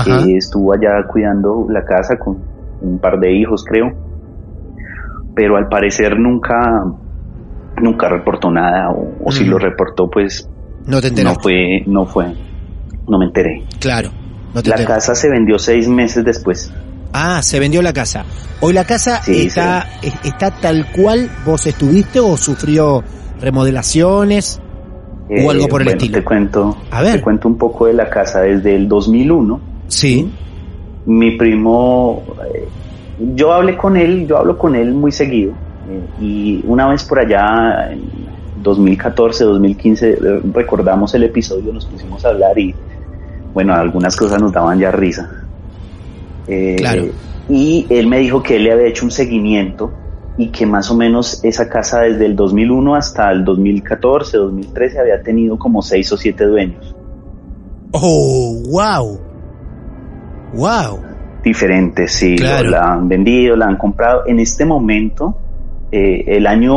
Que 0.05 0.37
estuvo 0.37 0.73
allá 0.73 1.05
cuidando 1.11 1.67
la 1.69 1.85
casa 1.85 2.17
con 2.17 2.39
un 2.81 2.99
par 2.99 3.19
de 3.19 3.33
hijos, 3.33 3.65
creo. 3.65 3.93
Pero 5.35 5.57
al 5.57 5.69
parecer 5.69 6.19
nunca, 6.19 6.85
nunca 7.81 8.09
reportó 8.09 8.51
nada, 8.51 8.91
o, 8.91 9.13
o 9.25 9.33
si 9.33 9.45
lo 9.45 9.59
reportó, 9.59 10.09
pues 10.11 10.49
No 10.87 11.01
te 11.01 11.11
no 11.23 11.35
fue, 11.37 11.83
no 11.87 12.07
fue, 12.07 12.35
no 13.09 13.19
me 13.19 13.27
enteré. 13.27 13.65
Claro. 13.81 14.11
No 14.55 14.63
te 14.63 14.71
La 14.71 14.85
casa 14.85 15.15
se 15.15 15.29
vendió 15.31 15.59
seis 15.59 15.89
meses 15.89 16.25
después. 16.25 16.73
Ah, 17.13 17.41
se 17.43 17.59
vendió 17.61 17.83
la 17.83 17.93
casa. 17.93 18.25
Hoy 18.61 18.73
la 18.73 18.85
casa 18.85 19.23
Sí, 19.23 19.47
está, 19.47 19.87
es- 20.03 20.15
está 20.25 20.51
tal 20.51 20.87
cual 20.93 21.29
vos 21.45 21.67
estuviste 21.67 22.21
o 22.21 22.37
sufrió 22.37 23.03
remodelaciones. 23.41 24.61
O 25.45 25.51
algo 25.51 25.69
por 25.69 25.81
el 25.83 25.87
bueno, 25.87 25.99
estilo. 26.01 26.19
Te 26.19 26.25
cuento, 26.25 26.77
A 26.91 27.03
ver. 27.03 27.13
te 27.19 27.23
cuento 27.23 27.47
un 27.49 27.57
poco 27.57 27.87
de 27.87 27.93
la 27.95 28.11
casa 28.11 28.41
desde 28.41 28.75
el 28.75 28.89
2001. 28.89 29.61
Sí. 29.91 30.31
Mi 31.07 31.33
primo, 31.33 32.23
eh, 32.55 32.69
yo 33.35 33.53
hablé 33.53 33.77
con 33.77 33.97
él, 33.97 34.27
yo 34.27 34.39
hablo 34.39 34.57
con 34.57 34.75
él 34.75 34.93
muy 34.95 35.13
seguido. 35.13 35.53
eh, 35.89 36.23
y 36.23 36.65
una 36.67 36.89
vez 36.89 37.05
por 37.05 37.19
allá, 37.19 37.91
en 37.93 38.03
2014, 38.63 39.45
2015, 39.45 40.11
eh, 40.11 40.17
recordamos 40.55 41.13
el 41.15 41.25
episodio, 41.25 41.73
nos 41.73 41.87
pusimos 41.87 42.25
a 42.25 42.29
hablar 42.29 42.57
y, 42.59 42.75
bueno, 43.53 43.75
algunas 43.75 44.17
cosas 44.17 44.41
nos 44.41 44.53
daban 44.53 44.79
ya 44.79 44.91
risa. 44.93 45.29
Eh, 46.47 46.77
Claro. 46.79 47.07
Y 47.49 47.87
él 47.91 48.07
me 48.07 48.19
dijo 48.19 48.43
que 48.43 48.57
él 48.57 48.65
le 48.65 48.73
había 48.73 48.87
hecho 48.87 49.05
un 49.05 49.11
seguimiento 49.11 49.91
y 50.39 50.49
que 50.49 50.65
más 50.67 50.89
o 50.91 50.95
menos 50.97 51.43
esa 51.43 51.69
casa 51.69 52.03
desde 52.03 52.27
el 52.27 52.37
2001 52.37 52.95
hasta 52.95 53.33
el 53.33 53.45
2014, 53.45 54.37
2013 54.37 55.01
había 55.01 55.21
tenido 55.23 55.59
como 55.59 55.83
seis 55.83 56.13
o 56.13 56.17
siete 56.17 56.45
dueños 56.45 56.95
Oh, 57.93 58.63
wow. 58.69 59.19
Wow. 60.55 61.01
diferentes, 61.43 62.13
sí, 62.13 62.37
Claro. 62.37 62.69
la 62.71 62.93
han 62.93 63.09
vendido, 63.09 63.57
la 63.57 63.67
han 63.67 63.77
comprado. 63.77 64.25
En 64.27 64.41
este 64.41 64.67
momento, 64.67 65.35
eh, 65.91 66.23
el 66.27 66.47
año 66.47 66.77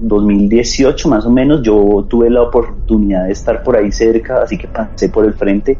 2018 0.00 1.08
más 1.08 1.24
o 1.24 1.30
menos, 1.30 1.62
yo 1.62 2.04
tuve 2.08 2.28
la 2.30 2.42
oportunidad 2.42 3.26
de 3.26 3.32
estar 3.32 3.62
por 3.62 3.76
ahí 3.76 3.92
cerca, 3.92 4.42
así 4.42 4.58
que 4.58 4.66
pasé 4.68 5.08
por 5.08 5.24
el 5.24 5.34
frente. 5.34 5.78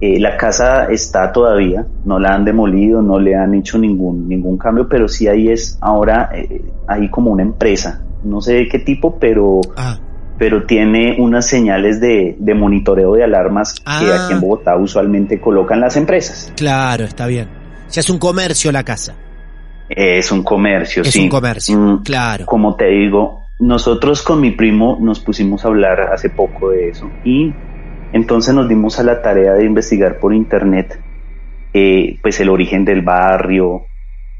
Eh, 0.00 0.18
la 0.18 0.36
casa 0.36 0.86
está 0.86 1.30
todavía, 1.30 1.86
no 2.04 2.18
la 2.18 2.30
han 2.34 2.44
demolido, 2.44 3.02
no 3.02 3.18
le 3.20 3.36
han 3.36 3.54
hecho 3.54 3.78
ningún 3.78 4.26
ningún 4.28 4.56
cambio, 4.56 4.88
pero 4.88 5.06
sí 5.08 5.28
ahí 5.28 5.50
es 5.50 5.78
ahora 5.82 6.30
eh, 6.34 6.62
hay 6.88 7.08
como 7.10 7.30
una 7.30 7.42
empresa, 7.42 8.02
no 8.24 8.40
sé 8.40 8.54
de 8.54 8.68
qué 8.68 8.78
tipo, 8.78 9.18
pero 9.20 9.60
Ah, 9.76 9.98
pero 10.40 10.64
tiene 10.64 11.16
unas 11.18 11.46
señales 11.46 12.00
de, 12.00 12.34
de 12.38 12.54
monitoreo 12.54 13.12
de 13.12 13.24
alarmas 13.24 13.74
que 13.74 13.82
Ah. 13.84 14.24
aquí 14.24 14.32
en 14.32 14.40
Bogotá 14.40 14.74
usualmente 14.76 15.38
colocan 15.38 15.80
las 15.80 15.96
empresas. 15.98 16.50
claro, 16.56 17.04
está 17.04 17.26
bien. 17.26 17.46
Ya 17.90 18.00
es 18.00 18.08
un 18.08 18.18
comercio 18.18 18.72
la 18.72 18.82
casa. 18.82 19.14
Es 19.90 20.32
un 20.32 20.42
comercio, 20.42 21.02
Es 21.02 21.10
sí. 21.10 21.20
un 21.24 21.28
comercio, 21.28 21.76
Mm, 21.76 22.02
claro. 22.04 22.46
Como 22.46 22.74
te 22.76 22.86
digo, 22.86 23.40
nosotros 23.58 24.22
con 24.22 24.40
mi 24.40 24.52
primo 24.52 24.96
nos 25.00 25.20
pusimos 25.20 25.64
a 25.64 25.68
hablar 25.68 26.00
hace 26.12 26.30
poco 26.30 26.70
de 26.70 26.88
eso 26.88 27.10
y 27.22 27.52
entonces 28.14 28.54
nos 28.54 28.66
dimos 28.66 28.98
a 28.98 29.02
la 29.02 29.20
tarea 29.20 29.52
de 29.52 29.66
investigar 29.66 30.18
por 30.20 30.32
internet 30.32 30.98
eh, 31.74 32.18
pues 32.22 32.40
el 32.40 32.48
origen 32.48 32.84
del 32.86 33.02
barrio, 33.02 33.82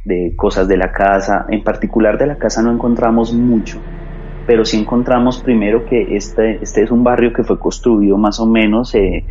de 0.04 0.32
cosas 0.34 0.66
de 0.66 0.76
la 0.78 0.90
casa. 0.92 1.44
En 1.50 1.62
particular 1.62 2.16
de 2.18 2.26
la 2.26 2.38
casa 2.38 2.62
no 2.62 2.72
encontramos 2.72 3.32
mucho, 3.34 3.80
pero 4.46 4.64
sí 4.64 4.78
encontramos 4.78 5.42
primero 5.42 5.84
que 5.86 6.16
este, 6.16 6.58
este 6.62 6.82
es 6.82 6.90
un 6.90 7.04
barrio 7.04 7.32
que 7.32 7.44
fue 7.44 7.58
construido 7.58 8.16
más 8.16 8.40
o 8.40 8.46
menos 8.46 8.94
eh, 8.94 9.24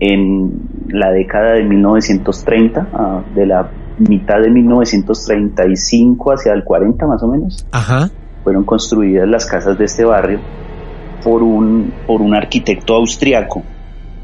en 0.00 0.52
la 0.88 1.10
década 1.10 1.52
de 1.54 1.64
1930, 1.64 2.88
ah, 2.92 3.22
de 3.34 3.46
la 3.46 3.70
mitad 3.98 4.40
de 4.40 4.50
1935 4.50 6.32
hacia 6.32 6.52
el 6.52 6.64
40 6.64 7.06
más 7.06 7.22
o 7.22 7.28
menos, 7.28 7.66
Ajá. 7.72 8.08
fueron 8.44 8.64
construidas 8.64 9.28
las 9.28 9.46
casas 9.46 9.76
de 9.78 9.84
este 9.84 10.04
barrio 10.04 10.40
por 11.22 11.42
un, 11.42 11.92
por 12.06 12.20
un 12.22 12.34
arquitecto 12.34 12.94
austriaco 12.94 13.62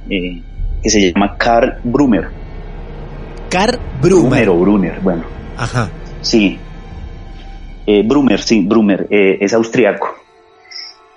eh, 0.09 0.43
que 0.83 0.91
se 0.91 1.13
llama 1.13 1.37
Karl 1.37 1.75
Brummer. 1.83 2.29
Car 3.51 3.79
Brummer 4.01 4.47
Brumer. 4.47 4.49
o 4.49 4.59
Brunner, 4.59 5.01
bueno, 5.03 5.23
Ajá. 5.57 5.89
sí. 6.21 6.59
Eh, 7.87 8.03
Brummer, 8.07 8.41
sí, 8.41 8.67
Brummer, 8.67 9.07
eh, 9.11 9.39
es 9.41 9.53
austriaco. 9.53 10.09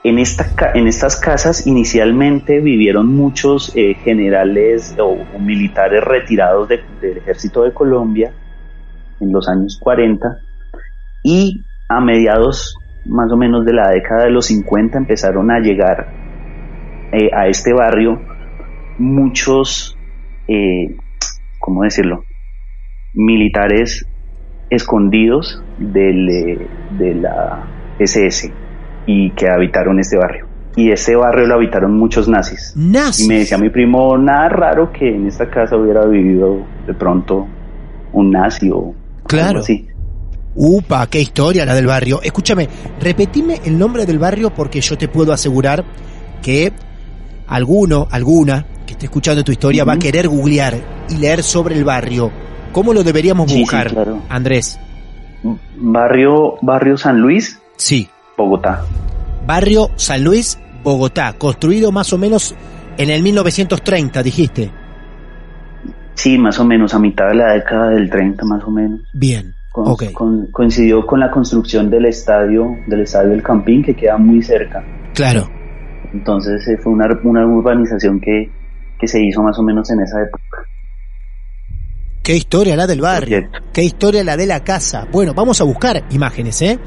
En, 0.04 0.18
estas 0.20 1.20
casas 1.20 1.68
inicialmente 1.68 2.62
vivieron 2.62 3.08
muchos 3.14 3.74
eh, 3.76 3.94
generales 3.96 4.96
o, 5.00 5.18
militares 5.40 6.02
retirados 6.04 6.70
de- 6.70 6.82
del 7.02 7.18
ejército 7.18 7.64
de 7.64 7.74
Colombia 7.74 8.32
en 9.20 9.32
los 9.34 9.50
años 9.50 9.78
40 9.82 10.40
y 11.24 11.66
a 11.90 12.00
mediados 12.00 12.76
más 13.06 13.32
o 13.32 13.38
menos 13.38 13.66
de 13.66 13.74
la 13.74 13.90
década 13.90 14.26
de 14.26 14.32
los 14.32 14.46
50 14.46 14.98
empezaron 14.98 15.52
a 15.52 15.60
llegar 15.60 16.08
eh, 17.12 17.30
a 17.34 17.48
este 17.48 17.74
barrio 17.74 18.22
muchos, 19.00 19.98
¿cómo 21.60 21.84
decirlo? 21.84 22.26
Militares 23.14 24.06
escondidos 24.70 25.62
del, 25.78 26.30
eh, 26.30 26.68
de 26.98 27.16
la 27.16 27.64
SS 28.00 28.52
y 29.06 29.32
que 29.32 29.50
habitaron 29.50 30.00
este 30.00 30.18
barrio. 30.18 30.46
Y 30.76 30.92
este 30.92 31.16
barrio 31.16 31.48
lo 31.48 31.56
habitaron 31.56 31.98
muchos 31.98 32.28
nazis. 32.28 32.74
Nazis. 32.76 33.26
Y 33.26 33.28
me 33.28 33.40
decía 33.40 33.58
mi 33.58 33.70
primo, 33.70 34.18
nada 34.18 34.50
raro 34.50 34.92
que 34.92 35.16
en 35.16 35.26
esta 35.28 35.50
casa 35.50 35.76
hubiera 35.76 36.06
vivido 36.06 36.58
de 36.86 36.94
pronto 36.94 37.48
un 38.14 38.32
nazi 38.32 38.70
o 38.72 38.94
Claro. 39.26 39.48
algo 39.48 39.60
así. 39.62 39.88
Upa, 40.56 41.08
qué 41.08 41.20
historia 41.22 41.66
la 41.66 41.74
del 41.76 41.88
barrio. 41.88 42.20
Escúchame, 42.22 42.68
repetime 43.02 43.60
el 43.66 43.78
nombre 43.78 44.06
del 44.06 44.20
barrio 44.20 44.52
porque 44.54 44.82
yo 44.82 44.98
te 44.98 45.08
puedo 45.08 45.34
asegurar 45.34 45.84
que 46.42 46.72
alguno, 47.48 48.08
alguna 48.12 48.66
que 48.86 48.94
esté 48.94 49.06
escuchando 49.06 49.44
tu 49.44 49.52
historia 49.52 49.84
va 49.84 49.94
a 49.94 50.00
querer 50.00 50.28
googlear 50.28 50.76
y 51.10 51.18
leer 51.18 51.44
sobre 51.44 51.76
el 51.76 51.84
barrio. 51.84 52.32
¿Cómo 52.78 52.94
lo 52.94 53.04
deberíamos 53.04 53.48
Sí, 53.50 53.56
sí, 53.56 53.62
buscar, 53.62 53.88
claro. 53.92 54.20
Andrés? 54.30 54.80
Barrio, 55.78 56.58
barrio 56.62 56.96
San 56.96 57.20
Luis, 57.20 57.60
Sí, 57.76 58.08
Bogotá. 58.38 58.84
barrio 59.48 59.90
San 59.96 60.24
Luis, 60.24 60.60
Bogotá, 60.84 61.34
construido 61.40 61.92
más 61.92 62.14
o 62.14 62.20
menos 62.20 62.54
en 63.00 63.10
el 63.10 63.24
1930, 63.24 64.22
dijiste. 64.22 64.70
Sí, 66.14 66.38
más 66.38 66.60
o 66.60 66.66
menos 66.66 66.94
a 66.94 67.00
mitad 67.00 67.30
de 67.30 67.34
la 67.34 67.54
década 67.54 67.90
del 67.90 68.12
30, 68.12 68.46
más 68.46 68.64
o 68.64 68.70
menos. 68.70 69.02
Bien, 69.12 69.56
Con- 69.72 69.88
ok, 69.88 70.12
con- 70.14 70.46
coincidió 70.52 71.04
con 71.08 71.20
la 71.20 71.32
construcción 71.32 71.90
del 71.90 72.06
estadio, 72.06 72.76
del 72.86 73.00
estadio 73.02 73.30
del 73.32 73.42
Campín, 73.42 73.82
que 73.84 73.96
queda 73.96 74.18
muy 74.20 74.44
cerca. 74.44 74.84
claro. 75.16 75.50
Entonces 76.14 76.66
eh, 76.68 76.78
fue 76.78 76.94
una, 76.94 77.08
una 77.24 77.44
urbanización 77.44 78.20
que, 78.22 78.52
que 79.00 79.08
se 79.08 79.20
hizo 79.20 79.42
más 79.42 79.58
o 79.58 79.64
menos 79.64 79.90
en 79.90 80.00
esa 80.02 80.22
época. 80.22 80.44
Qué 82.28 82.36
historia 82.36 82.76
la 82.76 82.86
del 82.88 83.00
barrio. 83.00 83.48
Qué 83.72 83.86
historia 83.86 84.22
la 84.22 84.36
de 84.36 84.46
la 84.46 84.62
casa. 84.62 85.08
Bueno, 85.10 85.34
vamos 85.34 85.62
a 85.62 85.64
buscar 85.64 86.04
imágenes, 86.10 86.62
¿eh? 86.62 86.78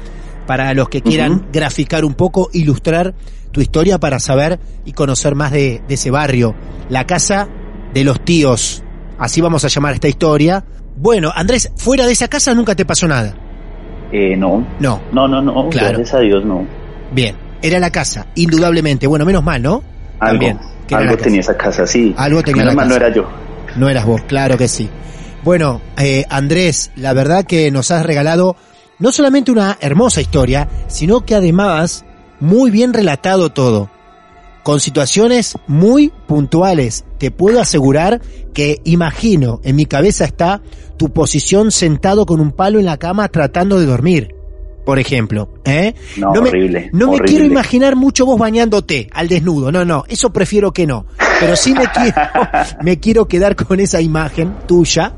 para 0.45 0.71
los 0.75 0.87
que 0.87 1.01
quieran 1.01 1.47
graficar 1.51 2.05
un 2.05 2.13
poco, 2.13 2.51
ilustrar 2.53 3.15
tu 3.51 3.59
historia 3.59 3.97
para 3.97 4.19
saber 4.19 4.59
y 4.85 4.91
conocer 4.91 5.33
más 5.33 5.51
de, 5.51 5.81
de 5.87 5.93
ese 5.95 6.11
barrio. 6.11 6.53
La 6.89 7.07
casa 7.07 7.47
de 7.91 8.03
los 8.03 8.23
tíos. 8.23 8.83
Así 9.17 9.41
vamos 9.41 9.65
a 9.65 9.67
llamar 9.67 9.95
esta 9.95 10.07
historia. 10.07 10.63
Bueno, 10.95 11.31
Andrés, 11.35 11.71
fuera 11.75 12.05
de 12.05 12.11
esa 12.11 12.27
casa 12.27 12.53
nunca 12.53 12.75
te 12.75 12.85
pasó 12.85 13.07
nada. 13.07 13.33
Eh, 14.11 14.37
no. 14.37 14.63
No. 14.79 15.01
No, 15.11 15.27
no, 15.27 15.41
no. 15.41 15.69
Claro. 15.69 15.97
Gracias 15.97 16.13
a 16.13 16.19
Dios, 16.19 16.45
no. 16.45 16.67
Bien, 17.11 17.35
era 17.63 17.79
la 17.79 17.89
casa, 17.89 18.27
indudablemente. 18.35 19.07
Bueno, 19.07 19.25
menos 19.25 19.43
mal, 19.43 19.59
¿no? 19.63 19.81
Algo, 20.19 20.33
También, 20.33 20.59
algo 20.91 21.13
casa. 21.13 21.23
tenía 21.23 21.39
esa 21.39 21.57
casa, 21.57 21.87
sí. 21.87 22.13
Algo 22.15 22.43
tenía 22.43 22.61
Menos 22.65 22.75
la 22.75 22.81
mal 22.83 22.87
casa. 22.89 22.99
no 22.99 23.05
era 23.07 23.15
yo. 23.15 23.27
No 23.75 23.89
eras 23.89 24.05
vos, 24.05 24.21
claro 24.27 24.55
que 24.55 24.67
sí. 24.67 24.87
Bueno, 25.43 25.81
eh, 25.97 26.25
Andrés, 26.29 26.91
la 26.95 27.13
verdad 27.13 27.45
que 27.45 27.71
nos 27.71 27.89
has 27.91 28.05
regalado 28.05 28.55
no 28.99 29.11
solamente 29.11 29.51
una 29.51 29.77
hermosa 29.81 30.21
historia, 30.21 30.69
sino 30.87 31.25
que 31.25 31.33
además 31.33 32.05
muy 32.39 32.69
bien 32.69 32.93
relatado 32.93 33.49
todo. 33.49 33.89
Con 34.61 34.79
situaciones 34.79 35.57
muy 35.65 36.13
puntuales. 36.27 37.05
Te 37.17 37.31
puedo 37.31 37.59
asegurar 37.59 38.21
que 38.53 38.79
imagino, 38.83 39.59
en 39.63 39.75
mi 39.75 39.87
cabeza 39.87 40.25
está 40.25 40.61
tu 40.97 41.09
posición 41.09 41.71
sentado 41.71 42.27
con 42.27 42.39
un 42.39 42.51
palo 42.51 42.77
en 42.77 42.85
la 42.85 42.97
cama 42.97 43.27
tratando 43.29 43.79
de 43.79 43.87
dormir. 43.87 44.35
Por 44.85 44.99
ejemplo, 44.99 45.49
¿eh? 45.65 45.95
No, 46.17 46.33
me, 46.33 46.49
horrible, 46.49 46.89
no 46.93 47.11
me 47.11 47.19
quiero 47.19 47.45
imaginar 47.45 47.95
mucho 47.95 48.25
vos 48.25 48.37
bañándote 48.37 49.07
al 49.13 49.27
desnudo. 49.27 49.71
No, 49.71 49.85
no, 49.85 50.03
eso 50.07 50.31
prefiero 50.31 50.71
que 50.71 50.85
no. 50.85 51.05
Pero 51.39 51.55
sí 51.55 51.73
me 51.73 51.87
quiero, 51.87 52.15
me 52.83 52.99
quiero 52.99 53.27
quedar 53.27 53.55
con 53.55 53.79
esa 53.79 54.01
imagen 54.01 54.53
tuya, 54.67 55.13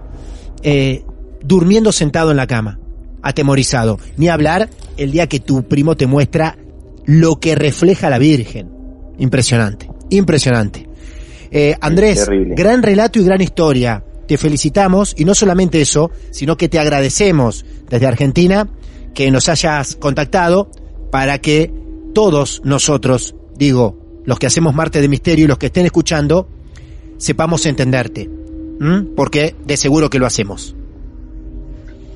eh, 0.64 1.04
durmiendo 1.44 1.92
sentado 1.92 2.32
en 2.32 2.38
la 2.38 2.48
cama, 2.48 2.80
atemorizado. 3.22 4.00
Ni 4.18 4.30
hablar 4.30 4.70
el 4.98 5.12
día 5.12 5.28
que 5.28 5.40
tu 5.40 5.68
primo 5.68 5.96
te 5.96 6.08
muestra 6.08 6.58
lo 7.06 7.40
que 7.40 7.56
refleja 7.56 8.10
la 8.10 8.18
Virgen. 8.18 8.72
Impresionante, 9.18 9.90
impresionante. 10.10 10.88
Eh, 11.52 11.76
Andrés, 11.82 12.28
gran 12.56 12.82
relato 12.82 13.20
y 13.20 13.26
gran 13.26 13.42
historia. 13.42 14.04
Te 14.28 14.38
felicitamos 14.38 15.14
y 15.18 15.26
no 15.26 15.36
solamente 15.36 15.82
eso, 15.82 16.10
sino 16.32 16.58
que 16.58 16.70
te 16.70 16.80
agradecemos 16.80 17.66
desde 17.90 18.08
Argentina 18.08 18.70
que 19.14 19.30
nos 19.30 19.50
hayas 19.50 19.96
contactado 19.98 20.72
para 21.12 21.40
que 21.40 21.72
todos 22.14 22.62
nosotros, 22.64 23.36
digo, 23.56 24.22
los 24.26 24.40
que 24.40 24.48
hacemos 24.48 24.74
Marte 24.74 25.02
de 25.02 25.08
Misterio 25.08 25.46
y 25.46 25.48
los 25.48 25.58
que 25.58 25.68
estén 25.68 25.86
escuchando, 25.86 26.48
sepamos 27.18 27.66
entenderte. 27.66 28.30
¿Mm? 28.80 29.16
Porque 29.16 29.56
de 29.66 29.78
seguro 29.78 30.10
que 30.10 30.20
lo 30.20 30.26
hacemos. 30.26 30.76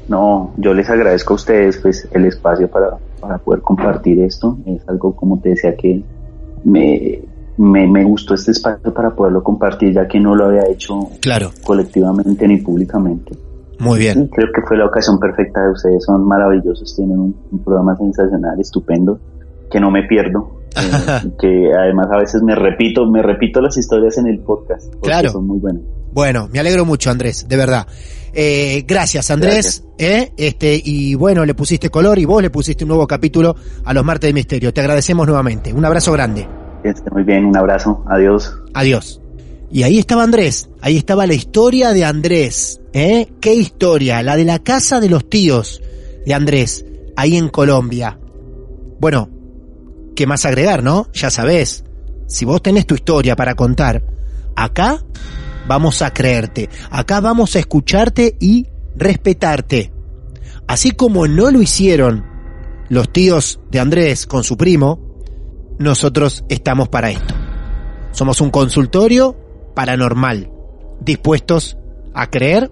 No, 0.08 0.54
yo 0.58 0.74
les 0.74 0.90
agradezco 0.90 1.34
a 1.34 1.36
ustedes 1.36 1.78
pues 1.78 2.08
el 2.14 2.26
espacio 2.26 2.70
para, 2.70 2.92
para 3.20 3.38
poder 3.38 3.62
compartir 3.62 4.20
esto. 4.22 4.58
Es 4.66 4.88
algo, 4.88 5.16
como 5.16 5.40
te 5.42 5.50
decía, 5.50 5.76
que 5.76 6.02
me, 6.64 7.20
me, 7.58 7.88
me 7.88 8.04
gustó 8.06 8.34
este 8.36 8.52
espacio 8.52 8.94
para 8.94 9.14
poderlo 9.14 9.44
compartir, 9.44 9.94
ya 9.94 10.08
que 10.08 10.20
no 10.20 10.34
lo 10.36 10.46
había 10.46 10.64
hecho 10.70 11.10
Claro, 11.22 11.52
colectivamente 11.66 12.48
ni 12.48 12.58
públicamente. 12.58 13.34
muy 13.80 14.00
bien. 14.00 14.28
Creo 14.30 14.48
que 14.54 14.62
fue 14.62 14.78
la 14.78 14.86
ocasión 14.86 15.20
perfecta 15.20 15.62
de 15.66 15.72
ustedes. 15.74 16.06
Son 16.06 16.26
maravillosos, 16.26 16.96
tienen 16.96 17.20
un, 17.20 17.36
un 17.52 17.60
programa 17.64 17.96
sensacional, 17.98 18.60
estupendo, 18.62 19.20
que 19.70 19.80
no 19.82 19.92
me 19.92 20.04
pierdo. 20.04 20.57
Eh, 20.76 21.30
que 21.40 21.72
además 21.74 22.08
a 22.12 22.18
veces 22.18 22.42
me 22.44 22.56
repito, 22.56 23.06
me 23.10 23.22
repito 23.22 23.62
las 23.62 23.78
historias 23.78 24.18
en 24.18 24.28
el 24.28 24.40
podcast. 24.40 24.86
porque 24.94 25.08
Claro. 25.08 25.32
Son 25.32 25.46
muy 25.46 25.60
buenas. 25.60 25.84
Bueno, 26.12 26.50
me 26.52 26.60
alegro 26.60 26.86
mucho, 26.86 27.12
Andrés, 27.12 27.48
de 27.48 27.58
verdad. 27.58 27.86
Eh, 28.34 28.84
gracias, 28.88 29.30
Andrés. 29.32 29.84
¿eh? 29.98 30.32
Este, 30.38 30.82
y 30.84 31.16
bueno, 31.16 31.46
le 31.46 31.54
pusiste 31.54 31.90
color 31.90 32.20
y 32.20 32.26
vos 32.26 32.42
le 32.42 32.50
pusiste 32.50 32.84
un 32.84 32.90
nuevo 32.90 33.08
capítulo 33.08 33.56
a 33.84 33.94
los 33.94 34.04
Martes 34.04 34.30
de 34.30 34.34
Misterio. 34.34 34.74
Te 34.74 34.82
agradecemos 34.82 35.28
nuevamente. 35.28 35.74
Un 35.74 35.86
abrazo 35.86 36.12
grande. 36.12 36.48
Muy 37.12 37.24
bien, 37.24 37.46
un 37.46 37.58
abrazo, 37.58 38.04
adiós. 38.08 38.54
Adiós. 38.74 39.22
Y 39.70 39.84
ahí 39.84 40.00
estaba 40.00 40.24
Andrés, 40.24 40.70
ahí 40.82 40.96
estaba 40.96 41.28
la 41.28 41.34
historia 41.34 41.92
de 41.92 42.06
Andrés, 42.06 42.80
¿eh? 42.94 43.28
¿Qué 43.42 43.54
historia? 43.54 44.24
La 44.24 44.38
de 44.38 44.46
la 44.46 44.60
casa 44.60 45.02
de 45.02 45.10
los 45.10 45.30
tíos 45.30 45.82
de 46.26 46.34
Andrés, 46.34 46.86
ahí 47.18 47.36
en 47.36 47.50
Colombia. 47.50 48.18
Bueno, 49.00 49.30
¿qué 50.18 50.26
más 50.26 50.46
agregar, 50.46 50.82
no? 50.82 51.08
Ya 51.14 51.30
sabés, 51.30 51.84
si 52.26 52.44
vos 52.44 52.64
tenés 52.64 52.88
tu 52.88 52.96
historia 52.96 53.36
para 53.36 53.54
contar, 53.54 54.04
acá 54.56 55.06
vamos 55.68 56.02
a 56.02 56.12
creerte, 56.12 56.70
acá 56.90 57.22
vamos 57.22 57.56
a 57.56 57.60
escucharte 57.60 58.36
y 58.40 58.66
respetarte. 58.96 59.94
Así 60.68 60.92
como 60.92 61.28
no 61.28 61.52
lo 61.52 61.62
hicieron 61.62 62.26
los 62.90 63.14
tíos 63.14 63.60
de 63.70 63.80
Andrés 63.80 64.26
con 64.26 64.44
su 64.44 64.58
primo, 64.58 65.22
nosotros 65.78 66.44
estamos 66.50 66.90
para 66.90 67.12
esto. 67.12 67.36
Somos 68.12 68.42
un 68.42 68.50
consultorio 68.50 69.38
paranormal, 69.76 70.50
dispuestos 71.00 71.78
a 72.16 72.32
creer 72.32 72.72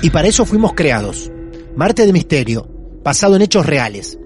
y 0.00 0.10
para 0.10 0.28
eso 0.28 0.46
fuimos 0.46 0.74
creados. 0.74 1.32
Marte 1.74 2.06
de 2.06 2.12
Misterio, 2.12 2.70
basado 3.02 3.34
en 3.34 3.42
hechos 3.42 3.66
reales. 3.66 4.16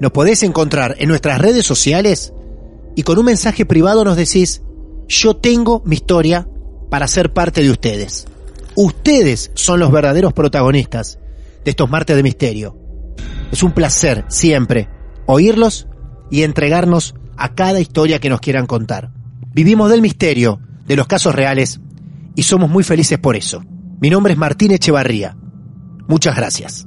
Nos 0.00 0.12
podés 0.12 0.42
encontrar 0.42 0.96
en 0.98 1.08
nuestras 1.08 1.38
redes 1.38 1.66
sociales 1.66 2.32
y 2.96 3.02
con 3.02 3.18
un 3.18 3.26
mensaje 3.26 3.66
privado 3.66 4.04
nos 4.04 4.16
decís, 4.16 4.62
yo 5.08 5.36
tengo 5.36 5.82
mi 5.84 5.96
historia 5.96 6.48
para 6.88 7.06
ser 7.06 7.32
parte 7.32 7.62
de 7.62 7.70
ustedes. 7.70 8.26
Ustedes 8.74 9.50
son 9.54 9.78
los 9.78 9.92
verdaderos 9.92 10.32
protagonistas 10.32 11.18
de 11.64 11.70
estos 11.70 11.90
martes 11.90 12.16
de 12.16 12.22
misterio. 12.22 12.78
Es 13.52 13.62
un 13.62 13.72
placer 13.72 14.24
siempre 14.28 14.88
oírlos 15.26 15.86
y 16.30 16.42
entregarnos 16.42 17.14
a 17.36 17.54
cada 17.54 17.80
historia 17.80 18.20
que 18.20 18.30
nos 18.30 18.40
quieran 18.40 18.66
contar. 18.66 19.12
Vivimos 19.52 19.90
del 19.90 20.00
misterio, 20.00 20.60
de 20.86 20.96
los 20.96 21.06
casos 21.06 21.34
reales, 21.34 21.80
y 22.34 22.44
somos 22.44 22.70
muy 22.70 22.84
felices 22.84 23.18
por 23.18 23.36
eso. 23.36 23.62
Mi 24.00 24.08
nombre 24.08 24.32
es 24.32 24.38
Martín 24.38 24.72
Echevarría. 24.72 25.36
Muchas 26.06 26.36
gracias. 26.36 26.86